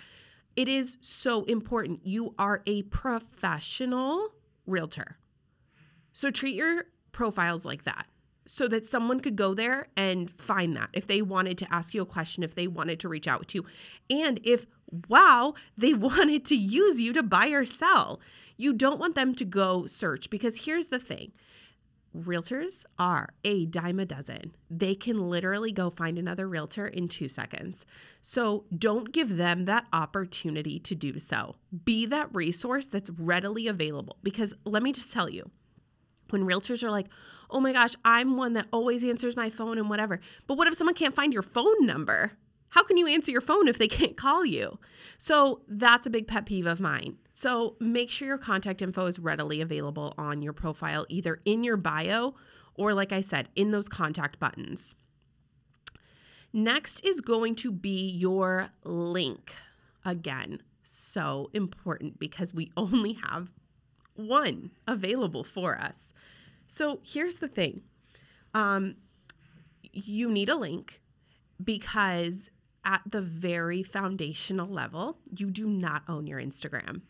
It 0.55 0.69
is 0.69 0.97
so 1.01 1.43
important. 1.43 2.07
You 2.07 2.35
are 2.39 2.63
a 2.65 2.83
professional 2.83 4.29
realtor. 4.65 5.17
So 6.13 6.31
treat 6.31 6.55
your 6.55 6.85
profiles 7.11 7.65
like 7.65 7.83
that 7.83 8.07
so 8.47 8.67
that 8.67 8.85
someone 8.85 9.19
could 9.19 9.35
go 9.35 9.53
there 9.53 9.87
and 9.97 10.29
find 10.29 10.75
that 10.75 10.89
if 10.93 11.07
they 11.07 11.21
wanted 11.21 11.57
to 11.59 11.73
ask 11.73 11.93
you 11.93 12.01
a 12.01 12.05
question, 12.05 12.43
if 12.43 12.55
they 12.55 12.67
wanted 12.67 12.99
to 12.99 13.09
reach 13.09 13.27
out 13.27 13.47
to 13.49 13.59
you, 13.59 13.65
and 14.09 14.39
if, 14.43 14.65
wow, 15.07 15.53
they 15.77 15.93
wanted 16.07 16.45
to 16.45 16.55
use 16.55 17.01
you 17.01 17.13
to 17.13 17.23
buy 17.23 17.47
or 17.47 17.65
sell. 17.65 18.19
You 18.57 18.73
don't 18.73 18.99
want 18.99 19.15
them 19.15 19.35
to 19.35 19.45
go 19.45 19.85
search 19.85 20.29
because 20.29 20.65
here's 20.65 20.87
the 20.87 20.99
thing 20.99 21.33
realtors 22.15 22.85
are 22.97 23.29
a 23.43 23.65
dime 23.65 23.99
a 23.99 24.05
dozen. 24.05 24.55
They 24.69 24.95
can 24.95 25.29
literally 25.29 25.73
go 25.73 25.89
find 25.89 26.17
another 26.17 26.47
realtor 26.47 26.87
in 26.87 27.09
two 27.09 27.27
seconds. 27.27 27.85
So 28.21 28.63
don't 28.75 29.11
give 29.11 29.35
them 29.35 29.65
that 29.65 29.85
opportunity 29.91 30.79
to 30.79 30.95
do 30.95 31.19
so. 31.19 31.57
Be 31.83 32.05
that 32.05 32.33
resource 32.33 32.87
that's 32.87 33.09
readily 33.09 33.67
available 33.67 34.17
because 34.23 34.53
let 34.63 34.81
me 34.81 34.93
just 34.93 35.11
tell 35.11 35.29
you 35.29 35.51
when 36.35 36.45
realtors 36.45 36.83
are 36.83 36.91
like, 36.91 37.07
oh 37.49 37.61
my 37.61 37.71
gosh, 37.71 37.95
I'm 38.03 38.35
one 38.35 38.53
that 38.53 38.67
always 38.73 39.05
answers 39.05 39.37
my 39.37 39.49
phone 39.49 39.77
and 39.77 39.89
whatever. 39.89 40.19
But 40.47 40.57
what 40.57 40.67
if 40.67 40.73
someone 40.73 40.95
can't 40.95 41.15
find 41.15 41.31
your 41.31 41.43
phone 41.43 41.85
number? 41.85 42.33
How 42.69 42.83
can 42.83 42.97
you 42.97 43.07
answer 43.07 43.31
your 43.31 43.39
phone 43.39 43.69
if 43.69 43.77
they 43.77 43.87
can't 43.87 44.17
call 44.17 44.45
you? 44.45 44.77
So 45.17 45.61
that's 45.69 46.05
a 46.05 46.09
big 46.09 46.27
pet 46.27 46.45
peeve 46.45 46.65
of 46.65 46.81
mine. 46.81 47.17
So 47.31 47.77
make 47.79 48.09
sure 48.09 48.27
your 48.27 48.37
contact 48.37 48.81
info 48.81 49.05
is 49.05 49.17
readily 49.17 49.61
available 49.61 50.13
on 50.17 50.41
your 50.41 50.51
profile, 50.51 51.05
either 51.07 51.39
in 51.45 51.63
your 51.63 51.77
bio 51.77 52.35
or, 52.73 52.93
like 52.93 53.13
I 53.13 53.21
said, 53.21 53.47
in 53.55 53.71
those 53.71 53.87
contact 53.87 54.39
buttons. 54.41 54.95
Next 56.51 56.99
is 57.05 57.21
going 57.21 57.55
to 57.55 57.71
be 57.71 58.09
your 58.09 58.69
link. 58.83 59.53
Again, 60.03 60.61
so 60.83 61.49
important 61.53 62.19
because 62.19 62.53
we 62.53 62.71
only 62.77 63.13
have 63.29 63.49
one 64.15 64.71
available 64.87 65.43
for 65.43 65.77
us. 65.77 66.13
So 66.67 66.99
here's 67.03 67.37
the 67.37 67.47
thing 67.47 67.81
um, 68.53 68.95
you 69.91 70.31
need 70.31 70.49
a 70.49 70.55
link 70.55 71.01
because 71.63 72.49
at 72.83 73.01
the 73.09 73.21
very 73.21 73.83
foundational 73.83 74.67
level, 74.67 75.17
you 75.35 75.49
do 75.49 75.67
not 75.67 76.03
own 76.07 76.27
your 76.27 76.39
Instagram. 76.39 77.01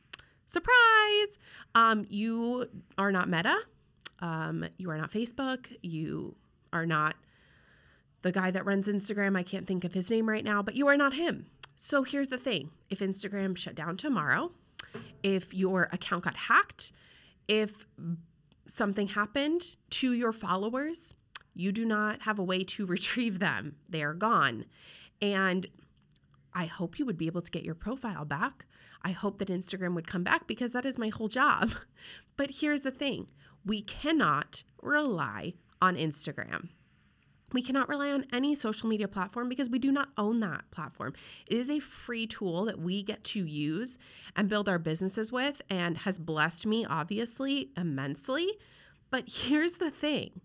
Surprise! 0.48 1.38
Um, 1.74 2.06
you 2.10 2.68
are 2.98 3.12
not 3.12 3.30
Meta. 3.30 3.58
Um, 4.20 4.66
you 4.78 4.90
are 4.90 4.98
not 4.98 5.12
Facebook. 5.12 5.76
You 5.82 6.36
are 6.72 6.86
not 6.86 7.16
the 8.22 8.32
guy 8.32 8.52
that 8.52 8.66
runs 8.66 8.88
Instagram. 8.88 9.38
I 9.38 9.44
can't 9.44 9.68
think 9.68 9.84
of 9.84 9.94
his 9.94 10.10
name 10.10 10.30
right 10.30 10.44
now, 10.44 10.62
but 10.62 10.76
you 10.76 10.88
are 10.88 10.98
not 10.98 11.14
him. 11.14 11.48
So 11.76 12.04
here's 12.04 12.30
the 12.30 12.38
thing 12.38 12.72
if 12.90 13.00
Instagram 13.00 13.58
shut 13.58 13.76
down 13.76 13.98
tomorrow, 13.98 14.52
if 15.26 15.56
your 15.56 15.90
account 15.92 16.24
got 16.24 16.36
hacked, 16.36 16.92
if 17.48 17.88
something 18.68 19.08
happened 19.08 19.76
to 19.90 20.14
your 20.14 20.32
followers, 20.32 21.16
you 21.56 21.72
do 21.72 21.84
not 21.84 22.22
have 22.22 22.38
a 22.38 22.44
way 22.44 22.64
to 22.64 22.86
retrieve 22.96 23.40
them. 23.40 23.76
They 23.90 24.04
are 24.04 24.14
gone. 24.14 24.66
And 25.20 25.66
I 26.54 26.66
hope 26.66 27.00
you 27.00 27.08
would 27.08 27.18
be 27.18 27.26
able 27.26 27.42
to 27.42 27.50
get 27.50 27.64
your 27.64 27.74
profile 27.74 28.24
back. 28.24 28.68
I 29.02 29.12
hope 29.12 29.40
that 29.40 29.48
Instagram 29.48 29.96
would 29.96 30.06
come 30.06 30.24
back 30.24 30.46
because 30.46 30.74
that 30.74 30.86
is 30.86 31.00
my 31.00 31.10
whole 31.10 31.28
job. 31.28 31.72
But 32.38 32.52
here's 32.60 32.82
the 32.82 32.92
thing 32.92 33.28
we 33.66 33.82
cannot 33.82 34.64
rely 34.82 35.54
on 35.82 35.96
Instagram. 35.96 36.68
We 37.56 37.62
cannot 37.62 37.88
rely 37.88 38.12
on 38.12 38.26
any 38.34 38.54
social 38.54 38.90
media 38.90 39.08
platform 39.08 39.48
because 39.48 39.70
we 39.70 39.80
do 39.80 39.90
not 39.90 40.10
own 40.18 40.42
that 40.42 40.70
platform. 40.72 41.14
It 41.48 41.58
is 41.58 41.70
a 41.70 41.80
free 41.80 42.28
tool 42.28 42.66
that 42.66 42.80
we 42.80 43.02
get 43.02 43.24
to 43.24 43.46
use 43.46 43.98
and 44.36 44.50
build 44.50 44.68
our 44.68 44.78
businesses 44.78 45.32
with 45.32 45.62
and 45.70 46.00
has 46.00 46.20
blessed 46.20 46.66
me, 46.66 46.86
obviously, 46.86 47.70
immensely. 47.78 48.58
But 49.10 49.24
here's 49.30 49.76
the 49.76 49.90
thing 49.90 50.42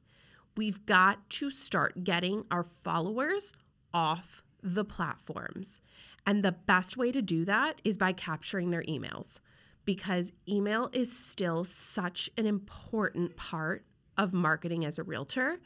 we've 0.56 0.86
got 0.86 1.28
to 1.30 1.50
start 1.50 2.04
getting 2.04 2.44
our 2.48 2.62
followers 2.62 3.52
off 3.92 4.44
the 4.62 4.84
platforms. 4.84 5.80
And 6.24 6.44
the 6.44 6.52
best 6.52 6.96
way 6.96 7.10
to 7.10 7.20
do 7.20 7.44
that 7.44 7.80
is 7.82 7.98
by 7.98 8.12
capturing 8.12 8.70
their 8.70 8.84
emails 8.84 9.40
because 9.84 10.30
email 10.48 10.90
is 10.92 11.12
still 11.12 11.64
such 11.64 12.30
an 12.38 12.46
important 12.46 13.36
part 13.36 13.84
of 14.16 14.32
marketing 14.32 14.84
as 14.84 14.96
a 14.96 15.02
realtor. 15.02 15.58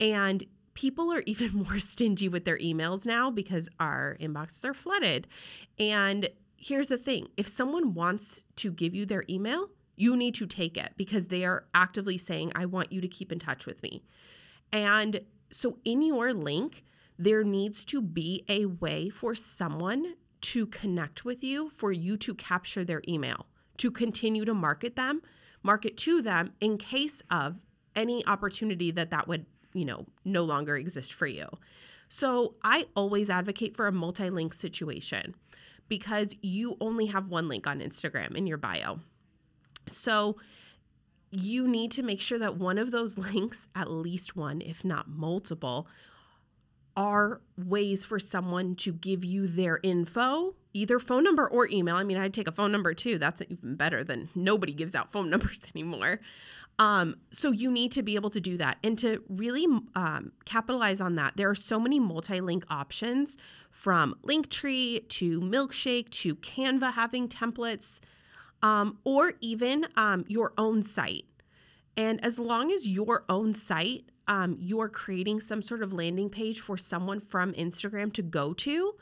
And 0.00 0.44
people 0.74 1.12
are 1.12 1.22
even 1.26 1.52
more 1.64 1.78
stingy 1.78 2.28
with 2.28 2.44
their 2.44 2.58
emails 2.58 3.06
now 3.06 3.30
because 3.30 3.68
our 3.80 4.16
inboxes 4.20 4.64
are 4.64 4.74
flooded. 4.74 5.26
And 5.78 6.28
here's 6.56 6.88
the 6.88 6.98
thing 6.98 7.28
if 7.36 7.48
someone 7.48 7.94
wants 7.94 8.42
to 8.56 8.70
give 8.70 8.94
you 8.94 9.06
their 9.06 9.24
email, 9.28 9.70
you 9.96 10.16
need 10.16 10.34
to 10.34 10.46
take 10.46 10.76
it 10.76 10.92
because 10.96 11.28
they 11.28 11.44
are 11.44 11.64
actively 11.74 12.18
saying, 12.18 12.52
I 12.54 12.66
want 12.66 12.92
you 12.92 13.00
to 13.00 13.08
keep 13.08 13.30
in 13.30 13.38
touch 13.38 13.64
with 13.64 13.82
me. 13.82 14.02
And 14.72 15.20
so 15.50 15.78
in 15.84 16.02
your 16.02 16.32
link, 16.32 16.84
there 17.16 17.44
needs 17.44 17.84
to 17.86 18.02
be 18.02 18.44
a 18.48 18.66
way 18.66 19.08
for 19.08 19.36
someone 19.36 20.14
to 20.40 20.66
connect 20.66 21.24
with 21.24 21.44
you, 21.44 21.70
for 21.70 21.92
you 21.92 22.16
to 22.18 22.34
capture 22.34 22.84
their 22.84 23.02
email, 23.06 23.46
to 23.78 23.90
continue 23.90 24.44
to 24.44 24.52
market 24.52 24.96
them, 24.96 25.22
market 25.62 25.96
to 25.98 26.20
them 26.20 26.52
in 26.60 26.76
case 26.76 27.22
of 27.30 27.56
any 27.94 28.26
opportunity 28.26 28.90
that 28.90 29.10
that 29.10 29.28
would 29.28 29.46
you 29.74 29.84
know, 29.84 30.06
no 30.24 30.42
longer 30.42 30.76
exist 30.76 31.12
for 31.12 31.26
you. 31.26 31.48
So 32.08 32.54
I 32.62 32.86
always 32.96 33.28
advocate 33.28 33.76
for 33.76 33.86
a 33.86 33.92
multi 33.92 34.30
link 34.30 34.54
situation 34.54 35.34
because 35.88 36.34
you 36.40 36.76
only 36.80 37.06
have 37.06 37.28
one 37.28 37.48
link 37.48 37.66
on 37.66 37.80
Instagram 37.80 38.34
in 38.36 38.46
your 38.46 38.56
bio. 38.56 39.00
So 39.88 40.36
you 41.30 41.66
need 41.66 41.90
to 41.92 42.02
make 42.02 42.20
sure 42.20 42.38
that 42.38 42.56
one 42.56 42.78
of 42.78 42.90
those 42.90 43.18
links, 43.34 43.68
at 43.74 43.90
least 43.90 44.36
one, 44.36 44.60
if 44.60 44.84
not 44.84 45.08
multiple, 45.08 45.88
are 46.96 47.40
ways 47.58 48.04
for 48.04 48.18
someone 48.18 48.76
to 48.76 48.92
give 48.92 49.24
you 49.24 49.48
their 49.48 49.80
info, 49.82 50.54
either 50.72 51.00
phone 51.00 51.24
number 51.24 51.48
or 51.48 51.68
email. 51.68 51.96
I 51.96 52.04
mean, 52.04 52.16
I'd 52.16 52.32
take 52.32 52.46
a 52.46 52.52
phone 52.52 52.70
number 52.70 52.94
too. 52.94 53.18
That's 53.18 53.42
even 53.42 53.74
better 53.74 54.04
than 54.04 54.28
nobody 54.34 54.72
gives 54.72 54.94
out 54.94 55.10
phone 55.10 55.28
numbers 55.30 55.62
anymore. 55.74 56.20
Um, 56.78 57.16
so 57.30 57.50
you 57.52 57.70
need 57.70 57.92
to 57.92 58.02
be 58.02 58.16
able 58.16 58.30
to 58.30 58.40
do 58.40 58.56
that. 58.56 58.78
And 58.82 58.98
to 58.98 59.22
really 59.28 59.66
um, 59.94 60.32
capitalize 60.44 61.00
on 61.00 61.14
that, 61.16 61.36
there 61.36 61.48
are 61.48 61.54
so 61.54 61.78
many 61.78 62.00
multi 62.00 62.40
link 62.40 62.64
options 62.68 63.36
from 63.70 64.16
Linktree 64.24 65.08
to 65.08 65.40
Milkshake 65.40 66.10
to 66.10 66.36
Canva 66.36 66.94
having 66.94 67.28
templates, 67.28 68.00
um, 68.62 68.98
or 69.04 69.34
even 69.40 69.86
um, 69.96 70.24
your 70.28 70.52
own 70.58 70.82
site. 70.82 71.26
And 71.96 72.24
as 72.24 72.38
long 72.38 72.72
as 72.72 72.88
your 72.88 73.24
own 73.28 73.54
site, 73.54 74.10
um, 74.26 74.56
you're 74.58 74.88
creating 74.88 75.40
some 75.40 75.62
sort 75.62 75.82
of 75.82 75.92
landing 75.92 76.28
page 76.28 76.60
for 76.60 76.76
someone 76.76 77.20
from 77.20 77.52
Instagram 77.52 78.12
to 78.14 78.22
go 78.22 78.52
to, 78.54 78.94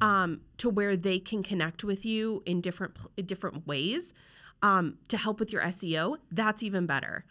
um, 0.00 0.40
to 0.58 0.70
where 0.70 0.96
they 0.96 1.18
can 1.18 1.42
connect 1.42 1.84
with 1.84 2.06
you 2.06 2.42
in 2.46 2.60
different 2.60 2.96
different 3.26 3.66
ways 3.66 4.14
um, 4.62 4.98
to 5.08 5.16
help 5.16 5.40
with 5.40 5.52
your 5.52 5.62
SEO, 5.62 6.16
that's 6.30 6.62
even 6.62 6.86
better. 6.86 7.24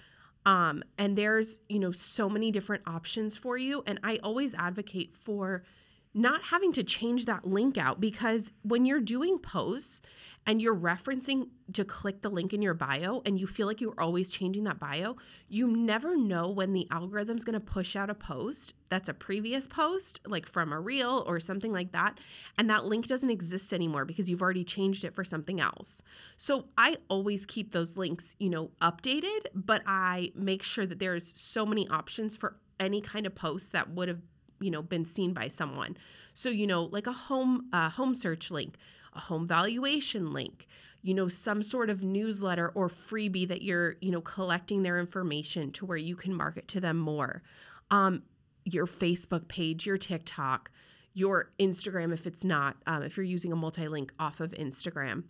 Um, 0.45 0.83
and 0.98 1.15
there's, 1.17 1.59
you 1.67 1.79
know, 1.79 1.91
so 1.91 2.29
many 2.29 2.51
different 2.51 2.83
options 2.88 3.36
for 3.36 3.57
you. 3.57 3.83
And 3.86 4.00
I 4.03 4.19
always 4.24 4.53
advocate 4.55 5.15
for 5.15 5.63
not 6.13 6.41
having 6.43 6.71
to 6.73 6.83
change 6.83 7.25
that 7.25 7.45
link 7.45 7.77
out 7.77 7.99
because 7.99 8.51
when 8.63 8.85
you're 8.85 8.99
doing 8.99 9.37
posts 9.37 10.01
and 10.47 10.59
you're 10.59 10.75
referencing 10.75 11.49
to 11.73 11.85
click 11.85 12.23
the 12.23 12.29
link 12.29 12.51
in 12.51 12.61
your 12.63 12.73
bio 12.73 13.21
and 13.25 13.39
you 13.39 13.45
feel 13.45 13.67
like 13.67 13.79
you're 13.79 13.99
always 13.99 14.31
changing 14.31 14.63
that 14.63 14.79
bio, 14.79 15.15
you 15.47 15.67
never 15.67 16.17
know 16.17 16.49
when 16.49 16.73
the 16.73 16.87
algorithm's 16.91 17.43
going 17.43 17.53
to 17.53 17.59
push 17.59 17.95
out 17.95 18.09
a 18.09 18.15
post 18.15 18.73
that's 18.89 19.07
a 19.07 19.13
previous 19.13 19.67
post, 19.67 20.19
like 20.25 20.47
from 20.47 20.73
a 20.73 20.79
reel 20.79 21.23
or 21.27 21.39
something 21.39 21.71
like 21.71 21.91
that, 21.91 22.19
and 22.57 22.69
that 22.71 22.85
link 22.85 23.05
doesn't 23.05 23.29
exist 23.29 23.71
anymore 23.71 24.03
because 24.03 24.27
you've 24.27 24.41
already 24.41 24.63
changed 24.63 25.03
it 25.03 25.13
for 25.13 25.23
something 25.23 25.61
else. 25.61 26.01
So 26.37 26.65
I 26.75 26.97
always 27.07 27.45
keep 27.45 27.71
those 27.71 27.97
links, 27.97 28.35
you 28.39 28.49
know, 28.49 28.71
updated, 28.81 29.45
but 29.53 29.83
I 29.85 30.31
make 30.33 30.63
sure 30.63 30.87
that 30.87 30.97
there's 30.97 31.39
so 31.39 31.67
many 31.67 31.87
options 31.89 32.35
for 32.35 32.55
any 32.79 33.01
kind 33.01 33.27
of 33.27 33.35
post 33.35 33.73
that 33.73 33.89
would 33.91 34.07
have 34.07 34.21
you 34.59 34.71
know 34.71 34.81
been 34.81 35.05
seen 35.05 35.33
by 35.33 35.47
someone 35.47 35.95
so 36.33 36.49
you 36.49 36.67
know 36.67 36.83
like 36.83 37.07
a 37.07 37.13
home 37.13 37.67
uh, 37.73 37.89
home 37.89 38.13
search 38.13 38.51
link 38.51 38.75
a 39.13 39.19
home 39.19 39.47
valuation 39.47 40.31
link 40.33 40.67
you 41.01 41.13
know, 41.13 41.27
some 41.27 41.63
sort 41.63 41.89
of 41.89 42.03
newsletter 42.03 42.69
or 42.75 42.89
freebie 42.89 43.47
that 43.47 43.61
you're, 43.61 43.95
you 44.01 44.11
know, 44.11 44.21
collecting 44.21 44.83
their 44.83 44.99
information 44.99 45.71
to 45.71 45.85
where 45.85 45.97
you 45.97 46.15
can 46.15 46.33
market 46.33 46.67
to 46.69 46.81
them 46.81 46.97
more. 46.97 47.41
Um, 47.89 48.23
your 48.65 48.85
Facebook 48.85 49.47
page, 49.47 49.85
your 49.85 49.97
TikTok, 49.97 50.69
your 51.13 51.51
Instagram, 51.59 52.13
if 52.13 52.27
it's 52.27 52.43
not, 52.43 52.77
um, 52.85 53.03
if 53.03 53.15
you're 53.15 53.23
using 53.23 53.51
a 53.51 53.55
multi 53.55 53.87
link 53.87 54.11
off 54.19 54.41
of 54.41 54.51
Instagram. 54.51 55.23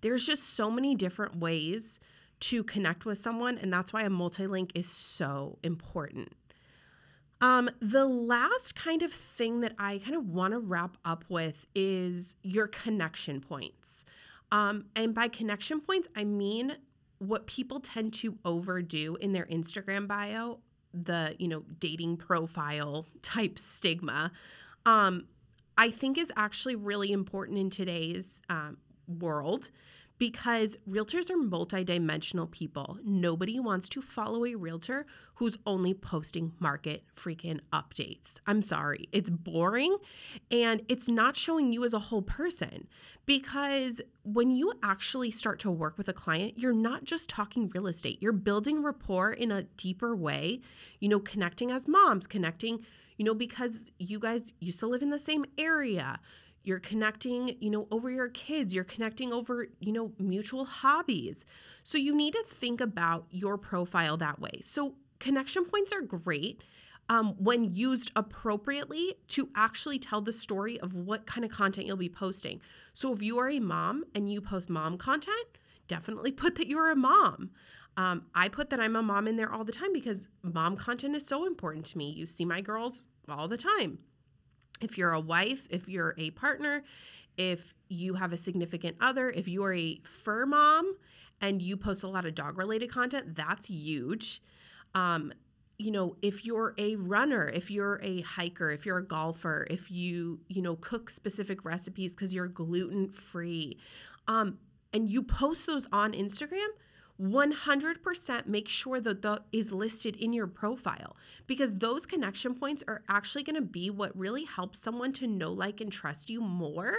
There's 0.00 0.26
just 0.26 0.54
so 0.54 0.70
many 0.70 0.94
different 0.94 1.36
ways 1.36 2.00
to 2.38 2.64
connect 2.64 3.04
with 3.04 3.18
someone, 3.18 3.58
and 3.58 3.72
that's 3.72 3.92
why 3.92 4.02
a 4.02 4.10
multi 4.10 4.46
link 4.46 4.72
is 4.74 4.88
so 4.88 5.58
important. 5.62 6.32
Um, 7.40 7.70
the 7.80 8.06
last 8.06 8.74
kind 8.74 9.02
of 9.02 9.12
thing 9.12 9.60
that 9.60 9.74
I 9.78 9.98
kind 9.98 10.16
of 10.16 10.28
want 10.28 10.52
to 10.52 10.58
wrap 10.58 10.96
up 11.04 11.24
with 11.28 11.66
is 11.74 12.34
your 12.42 12.66
connection 12.66 13.40
points. 13.40 14.04
Um, 14.52 14.86
and 14.94 15.14
by 15.14 15.28
connection 15.28 15.80
points, 15.80 16.08
I 16.16 16.24
mean 16.24 16.76
what 17.18 17.46
people 17.46 17.80
tend 17.80 18.12
to 18.14 18.38
overdo 18.44 19.16
in 19.16 19.32
their 19.32 19.46
Instagram 19.46 20.06
bio, 20.06 20.60
the, 20.94 21.34
you 21.38 21.48
know, 21.48 21.62
dating 21.78 22.16
profile 22.16 23.06
type 23.22 23.58
stigma. 23.58 24.32
Um, 24.86 25.26
I 25.78 25.90
think 25.90 26.16
is 26.16 26.32
actually 26.36 26.76
really 26.76 27.12
important 27.12 27.58
in 27.58 27.68
today's 27.68 28.40
um, 28.48 28.78
world 29.18 29.70
because 30.18 30.76
realtors 30.88 31.30
are 31.30 31.36
multidimensional 31.36 32.50
people. 32.50 32.98
Nobody 33.04 33.60
wants 33.60 33.88
to 33.90 34.02
follow 34.02 34.44
a 34.44 34.54
realtor 34.54 35.06
who's 35.34 35.58
only 35.66 35.92
posting 35.92 36.52
market 36.58 37.04
freaking 37.14 37.60
updates. 37.72 38.40
I'm 38.46 38.62
sorry, 38.62 39.08
it's 39.12 39.30
boring 39.30 39.96
and 40.50 40.82
it's 40.88 41.08
not 41.08 41.36
showing 41.36 41.72
you 41.72 41.84
as 41.84 41.92
a 41.92 41.98
whole 41.98 42.22
person 42.22 42.88
because 43.26 44.00
when 44.22 44.50
you 44.50 44.72
actually 44.82 45.30
start 45.30 45.58
to 45.60 45.70
work 45.70 45.98
with 45.98 46.08
a 46.08 46.14
client, 46.14 46.54
you're 46.56 46.72
not 46.72 47.04
just 47.04 47.28
talking 47.28 47.68
real 47.74 47.86
estate, 47.86 48.22
you're 48.22 48.32
building 48.32 48.82
rapport 48.82 49.32
in 49.32 49.52
a 49.52 49.62
deeper 49.62 50.16
way, 50.16 50.60
you 51.00 51.08
know, 51.08 51.20
connecting 51.20 51.70
as 51.70 51.86
moms, 51.86 52.26
connecting 52.26 52.80
you 53.18 53.24
know, 53.24 53.34
because 53.34 53.90
you 53.98 54.18
guys 54.18 54.54
used 54.60 54.80
to 54.80 54.86
live 54.86 55.02
in 55.02 55.10
the 55.10 55.18
same 55.18 55.44
area 55.58 56.20
you're 56.66 56.80
connecting, 56.80 57.56
you 57.60 57.70
know, 57.70 57.86
over 57.92 58.10
your 58.10 58.28
kids, 58.28 58.74
you're 58.74 58.82
connecting 58.82 59.32
over, 59.32 59.68
you 59.78 59.92
know, 59.92 60.10
mutual 60.18 60.64
hobbies. 60.64 61.44
So 61.84 61.96
you 61.96 62.14
need 62.14 62.32
to 62.32 62.42
think 62.44 62.80
about 62.80 63.26
your 63.30 63.56
profile 63.56 64.16
that 64.16 64.40
way. 64.40 64.60
So 64.62 64.96
connection 65.20 65.64
points 65.64 65.92
are 65.92 66.02
great. 66.02 66.64
Um, 67.08 67.36
when 67.38 67.64
used 67.64 68.10
appropriately 68.16 69.14
to 69.28 69.48
actually 69.54 70.00
tell 70.00 70.20
the 70.20 70.32
story 70.32 70.80
of 70.80 70.94
what 70.94 71.24
kind 71.24 71.44
of 71.44 71.52
content 71.52 71.86
you'll 71.86 71.96
be 71.96 72.08
posting. 72.08 72.60
So, 72.94 73.12
if 73.12 73.22
you 73.22 73.38
are 73.38 73.48
a 73.48 73.60
mom 73.60 74.02
and 74.12 74.28
you 74.28 74.40
post 74.40 74.68
mom 74.68 74.98
content, 74.98 75.46
definitely 75.86 76.32
put 76.32 76.56
that 76.56 76.66
you're 76.66 76.90
a 76.90 76.96
mom. 76.96 77.50
Um, 77.96 78.24
I 78.34 78.48
put 78.48 78.70
that 78.70 78.80
I'm 78.80 78.96
a 78.96 79.04
mom 79.04 79.28
in 79.28 79.36
there 79.36 79.52
all 79.52 79.62
the 79.62 79.70
time 79.70 79.92
because 79.92 80.26
mom 80.42 80.76
content 80.76 81.14
is 81.14 81.24
so 81.24 81.46
important 81.46 81.86
to 81.86 81.98
me. 81.98 82.10
You 82.10 82.26
see 82.26 82.44
my 82.44 82.60
girls 82.60 83.06
all 83.28 83.46
the 83.46 83.56
time 83.56 84.00
if 84.80 84.98
you're 84.98 85.12
a 85.12 85.20
wife, 85.20 85.66
if 85.70 85.88
you're 85.88 86.14
a 86.18 86.30
partner, 86.30 86.82
if 87.36 87.74
you 87.88 88.14
have 88.14 88.32
a 88.32 88.36
significant 88.36 88.96
other, 89.00 89.30
if 89.30 89.48
you 89.48 89.64
are 89.64 89.74
a 89.74 90.00
fur 90.04 90.46
mom 90.46 90.96
and 91.40 91.60
you 91.60 91.76
post 91.76 92.02
a 92.02 92.08
lot 92.08 92.24
of 92.24 92.34
dog 92.34 92.58
related 92.58 92.90
content, 92.90 93.34
that's 93.34 93.66
huge. 93.66 94.42
Um, 94.94 95.32
you 95.78 95.90
know, 95.90 96.16
if 96.22 96.44
you're 96.44 96.74
a 96.78 96.96
runner, 96.96 97.48
if 97.48 97.70
you're 97.70 98.00
a 98.02 98.22
hiker, 98.22 98.70
if 98.70 98.86
you're 98.86 98.98
a 98.98 99.06
golfer, 99.06 99.66
if 99.68 99.90
you, 99.90 100.40
you 100.48 100.62
know, 100.62 100.76
cook 100.76 101.10
specific 101.10 101.64
recipes 101.64 102.14
because 102.14 102.32
you're 102.32 102.48
gluten 102.48 103.08
free, 103.08 103.76
um, 104.26 104.58
and 104.94 105.08
you 105.10 105.22
post 105.22 105.66
those 105.66 105.86
on 105.92 106.12
Instagram, 106.12 106.68
100% 107.20 108.46
make 108.46 108.68
sure 108.68 109.00
that 109.00 109.22
that 109.22 109.42
is 109.52 109.72
listed 109.72 110.16
in 110.16 110.32
your 110.32 110.46
profile 110.46 111.16
because 111.46 111.74
those 111.76 112.04
connection 112.04 112.54
points 112.54 112.84
are 112.86 113.02
actually 113.08 113.42
going 113.42 113.56
to 113.56 113.62
be 113.62 113.88
what 113.88 114.16
really 114.16 114.44
helps 114.44 114.78
someone 114.78 115.12
to 115.12 115.26
know 115.26 115.50
like 115.50 115.80
and 115.80 115.90
trust 115.90 116.28
you 116.28 116.40
more 116.40 116.94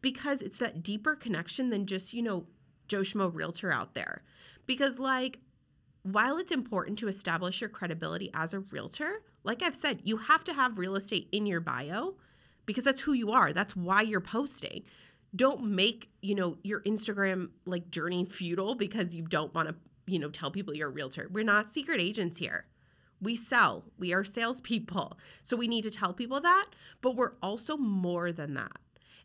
because 0.00 0.40
it's 0.40 0.58
that 0.58 0.82
deeper 0.82 1.14
connection 1.14 1.68
than 1.68 1.84
just 1.84 2.14
you 2.14 2.22
know 2.22 2.46
joe 2.86 3.00
schmo 3.00 3.32
realtor 3.32 3.70
out 3.70 3.94
there. 3.94 4.22
Because 4.66 4.98
like 4.98 5.40
while 6.02 6.38
it's 6.38 6.52
important 6.52 6.98
to 6.98 7.08
establish 7.08 7.60
your 7.60 7.68
credibility 7.68 8.30
as 8.32 8.54
a 8.54 8.60
realtor 8.60 9.22
like 9.44 9.62
i've 9.62 9.74
said 9.74 10.00
you 10.04 10.16
have 10.16 10.44
to 10.44 10.54
have 10.54 10.78
real 10.78 10.94
estate 10.94 11.28
in 11.32 11.44
your 11.44 11.60
bio 11.60 12.14
because 12.68 12.84
that's 12.84 13.00
who 13.00 13.14
you 13.14 13.32
are. 13.32 13.54
That's 13.54 13.74
why 13.74 14.02
you're 14.02 14.20
posting 14.20 14.84
don't 15.36 15.62
make 15.62 16.10
you 16.22 16.34
know 16.34 16.56
your 16.62 16.80
instagram 16.82 17.50
like 17.66 17.90
journey 17.90 18.24
futile 18.24 18.74
because 18.74 19.14
you 19.14 19.24
don't 19.24 19.54
want 19.54 19.68
to 19.68 19.74
you 20.06 20.18
know 20.18 20.30
tell 20.30 20.50
people 20.50 20.74
you're 20.74 20.88
a 20.88 20.92
realtor. 20.92 21.28
We're 21.30 21.44
not 21.44 21.72
secret 21.72 22.00
agents 22.00 22.38
here. 22.38 22.66
We 23.20 23.36
sell. 23.36 23.84
We 23.98 24.14
are 24.14 24.24
salespeople. 24.24 25.18
So 25.42 25.56
we 25.56 25.68
need 25.68 25.82
to 25.82 25.90
tell 25.90 26.12
people 26.12 26.40
that 26.40 26.66
but 27.02 27.16
we're 27.16 27.34
also 27.42 27.76
more 27.76 28.32
than 28.32 28.54
that. 28.54 28.78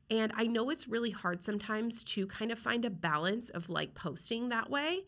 And 0.09 0.33
i 0.35 0.45
know 0.45 0.69
it's 0.69 0.87
really 0.87 1.11
hard 1.11 1.41
sometimes 1.43 2.03
to 2.03 2.27
kind 2.27 2.51
of 2.51 2.59
find 2.59 2.83
a 2.83 2.89
balance 2.89 3.49
of 3.49 3.69
like 3.69 3.93
posting 3.93 4.49
that 4.49 4.69
way 4.69 5.05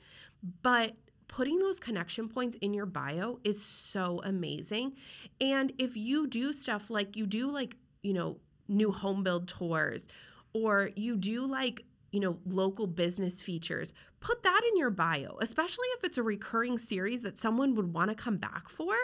but 0.62 0.96
putting 1.28 1.60
those 1.60 1.80
connection 1.80 2.30
points 2.30 2.56
in 2.62 2.74
your 2.74 2.86
bio 2.86 3.40
is 3.44 3.64
so 3.64 4.22
amazing. 4.24 4.94
And 5.42 5.74
if 5.80 5.98
you 5.98 6.28
do 6.28 6.54
stuff 6.54 6.90
like 6.90 7.16
you 7.16 7.26
do 7.26 7.52
like 7.52 7.76
you 8.04 8.14
know 8.14 8.38
new 8.68 8.92
home 8.92 9.24
build 9.24 9.48
tours 9.48 10.08
or 10.56 10.90
you 10.96 11.18
do 11.18 11.46
like 11.46 11.84
you 12.16 12.22
know, 12.22 12.38
local 12.46 12.88
business 12.88 13.42
features, 13.42 13.94
put 14.22 14.42
that 14.44 14.62
in 14.72 14.78
your 14.78 14.90
bio, 14.90 15.38
especially 15.42 15.88
if 15.98 16.06
it's 16.06 16.18
a 16.18 16.24
recurring 16.24 16.78
series 16.78 17.22
that 17.24 17.38
someone 17.38 17.76
would 17.76 17.94
want 17.94 18.10
to 18.10 18.16
come 18.16 18.38
back 18.38 18.70
for. 18.70 18.96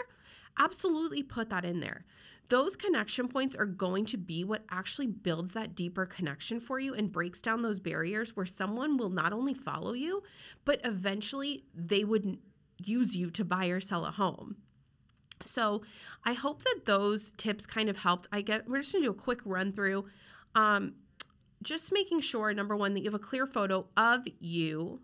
Absolutely 0.58 1.22
put 1.22 1.50
that 1.50 1.66
in 1.66 1.78
there. 1.80 2.06
Those 2.48 2.74
connection 2.74 3.28
points 3.28 3.54
are 3.54 3.66
going 3.66 4.06
to 4.06 4.16
be 4.16 4.44
what 4.44 4.64
actually 4.70 5.08
builds 5.08 5.52
that 5.52 5.74
deeper 5.74 6.06
connection 6.06 6.58
for 6.58 6.78
you 6.78 6.94
and 6.94 7.12
breaks 7.12 7.42
down 7.42 7.60
those 7.60 7.80
barriers 7.80 8.34
where 8.34 8.46
someone 8.46 8.96
will 8.96 9.10
not 9.10 9.34
only 9.34 9.52
follow 9.52 9.92
you, 9.92 10.22
but 10.64 10.80
eventually 10.82 11.64
they 11.74 12.04
would 12.04 12.38
use 12.82 13.14
you 13.14 13.30
to 13.32 13.44
buy 13.44 13.66
or 13.66 13.80
sell 13.80 14.06
a 14.06 14.10
home. 14.10 14.56
So 15.42 15.82
I 16.24 16.32
hope 16.32 16.62
that 16.62 16.80
those 16.86 17.32
tips 17.36 17.66
kind 17.66 17.90
of 17.90 17.98
helped. 17.98 18.26
I 18.32 18.40
get 18.40 18.66
we're 18.66 18.78
just 18.80 18.94
gonna 18.94 19.04
do 19.04 19.10
a 19.10 19.14
quick 19.14 19.40
run 19.44 19.72
through. 19.72 20.06
Um, 20.54 20.94
just 21.62 21.92
making 21.92 22.20
sure 22.20 22.52
number 22.52 22.76
one 22.76 22.94
that 22.94 23.00
you 23.00 23.06
have 23.06 23.14
a 23.14 23.18
clear 23.18 23.46
photo 23.46 23.86
of 23.96 24.26
you 24.40 25.00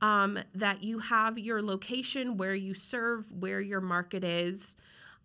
um, 0.00 0.38
that 0.54 0.82
you 0.82 0.98
have 0.98 1.38
your 1.38 1.62
location 1.62 2.36
where 2.36 2.54
you 2.54 2.74
serve 2.74 3.30
where 3.30 3.60
your 3.60 3.80
market 3.80 4.24
is. 4.24 4.76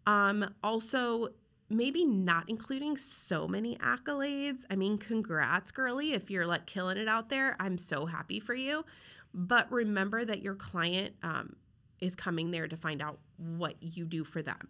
Um, 0.06 0.54
also 0.64 1.30
maybe 1.70 2.06
not 2.06 2.48
including 2.48 2.96
so 2.96 3.48
many 3.48 3.76
accolades. 3.78 4.66
I 4.70 4.76
mean 4.76 4.98
congrats 4.98 5.72
girly 5.72 6.14
if 6.14 6.30
you're 6.30 6.46
like 6.46 6.66
killing 6.66 6.98
it 6.98 7.08
out 7.08 7.30
there. 7.30 7.56
I'm 7.60 7.78
so 7.78 8.06
happy 8.06 8.40
for 8.40 8.54
you. 8.54 8.86
But 9.34 9.72
remember 9.72 10.24
that 10.26 10.42
your 10.42 10.56
client 10.56 11.14
um, 11.24 11.56
is 12.00 12.16
coming 12.16 12.52
there 12.52 12.68
to 12.68 12.78
find 12.78 13.02
out 13.02 13.20
what 13.38 13.76
you 13.82 14.06
do 14.06 14.24
for 14.24 14.42
them. 14.42 14.68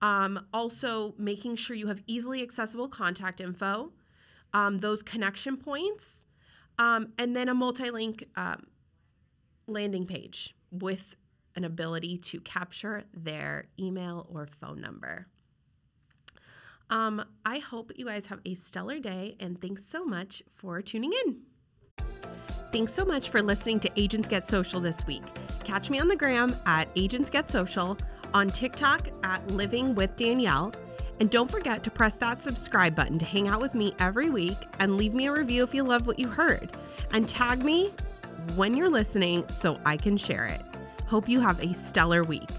Um, 0.00 0.46
also 0.52 1.14
making 1.18 1.56
sure 1.56 1.74
you 1.74 1.88
have 1.88 2.02
easily 2.06 2.42
accessible 2.42 2.88
contact 2.88 3.40
info 3.40 3.90
um, 4.54 4.78
those 4.78 5.02
connection 5.02 5.56
points, 5.56 6.26
um, 6.78 7.12
and 7.18 7.34
then 7.34 7.48
a 7.48 7.54
multi 7.54 7.90
link 7.90 8.24
um, 8.36 8.66
landing 9.66 10.06
page 10.06 10.54
with 10.70 11.16
an 11.56 11.64
ability 11.64 12.18
to 12.18 12.40
capture 12.40 13.04
their 13.12 13.66
email 13.78 14.26
or 14.30 14.48
phone 14.60 14.80
number. 14.80 15.26
Um, 16.90 17.22
I 17.44 17.58
hope 17.58 17.92
you 17.96 18.06
guys 18.06 18.26
have 18.26 18.40
a 18.46 18.54
stellar 18.54 18.98
day 18.98 19.36
and 19.40 19.60
thanks 19.60 19.84
so 19.84 20.04
much 20.04 20.42
for 20.54 20.80
tuning 20.80 21.12
in. 21.26 21.40
Thanks 22.72 22.92
so 22.92 23.04
much 23.04 23.30
for 23.30 23.42
listening 23.42 23.80
to 23.80 23.90
Agents 23.96 24.28
Get 24.28 24.46
Social 24.46 24.80
this 24.80 25.06
week. 25.06 25.22
Catch 25.64 25.90
me 25.90 25.98
on 26.00 26.08
the 26.08 26.16
gram 26.16 26.54
at 26.66 26.88
Agents 26.96 27.28
Get 27.28 27.50
Social, 27.50 27.96
on 28.34 28.48
TikTok 28.48 29.08
at 29.22 29.46
Living 29.50 29.94
with 29.94 30.14
Danielle 30.16 30.72
and 31.20 31.30
don't 31.30 31.50
forget 31.50 31.82
to 31.84 31.90
press 31.90 32.16
that 32.16 32.42
subscribe 32.42 32.94
button 32.94 33.18
to 33.18 33.24
hang 33.24 33.48
out 33.48 33.60
with 33.60 33.74
me 33.74 33.94
every 33.98 34.30
week 34.30 34.56
and 34.78 34.96
leave 34.96 35.14
me 35.14 35.26
a 35.26 35.32
review 35.32 35.62
if 35.64 35.74
you 35.74 35.82
love 35.82 36.06
what 36.06 36.18
you 36.18 36.28
heard. 36.28 36.70
And 37.12 37.28
tag 37.28 37.64
me 37.64 37.90
when 38.54 38.76
you're 38.76 38.90
listening 38.90 39.44
so 39.48 39.80
I 39.84 39.96
can 39.96 40.16
share 40.16 40.46
it. 40.46 40.62
Hope 41.06 41.28
you 41.28 41.40
have 41.40 41.62
a 41.62 41.74
stellar 41.74 42.22
week. 42.22 42.50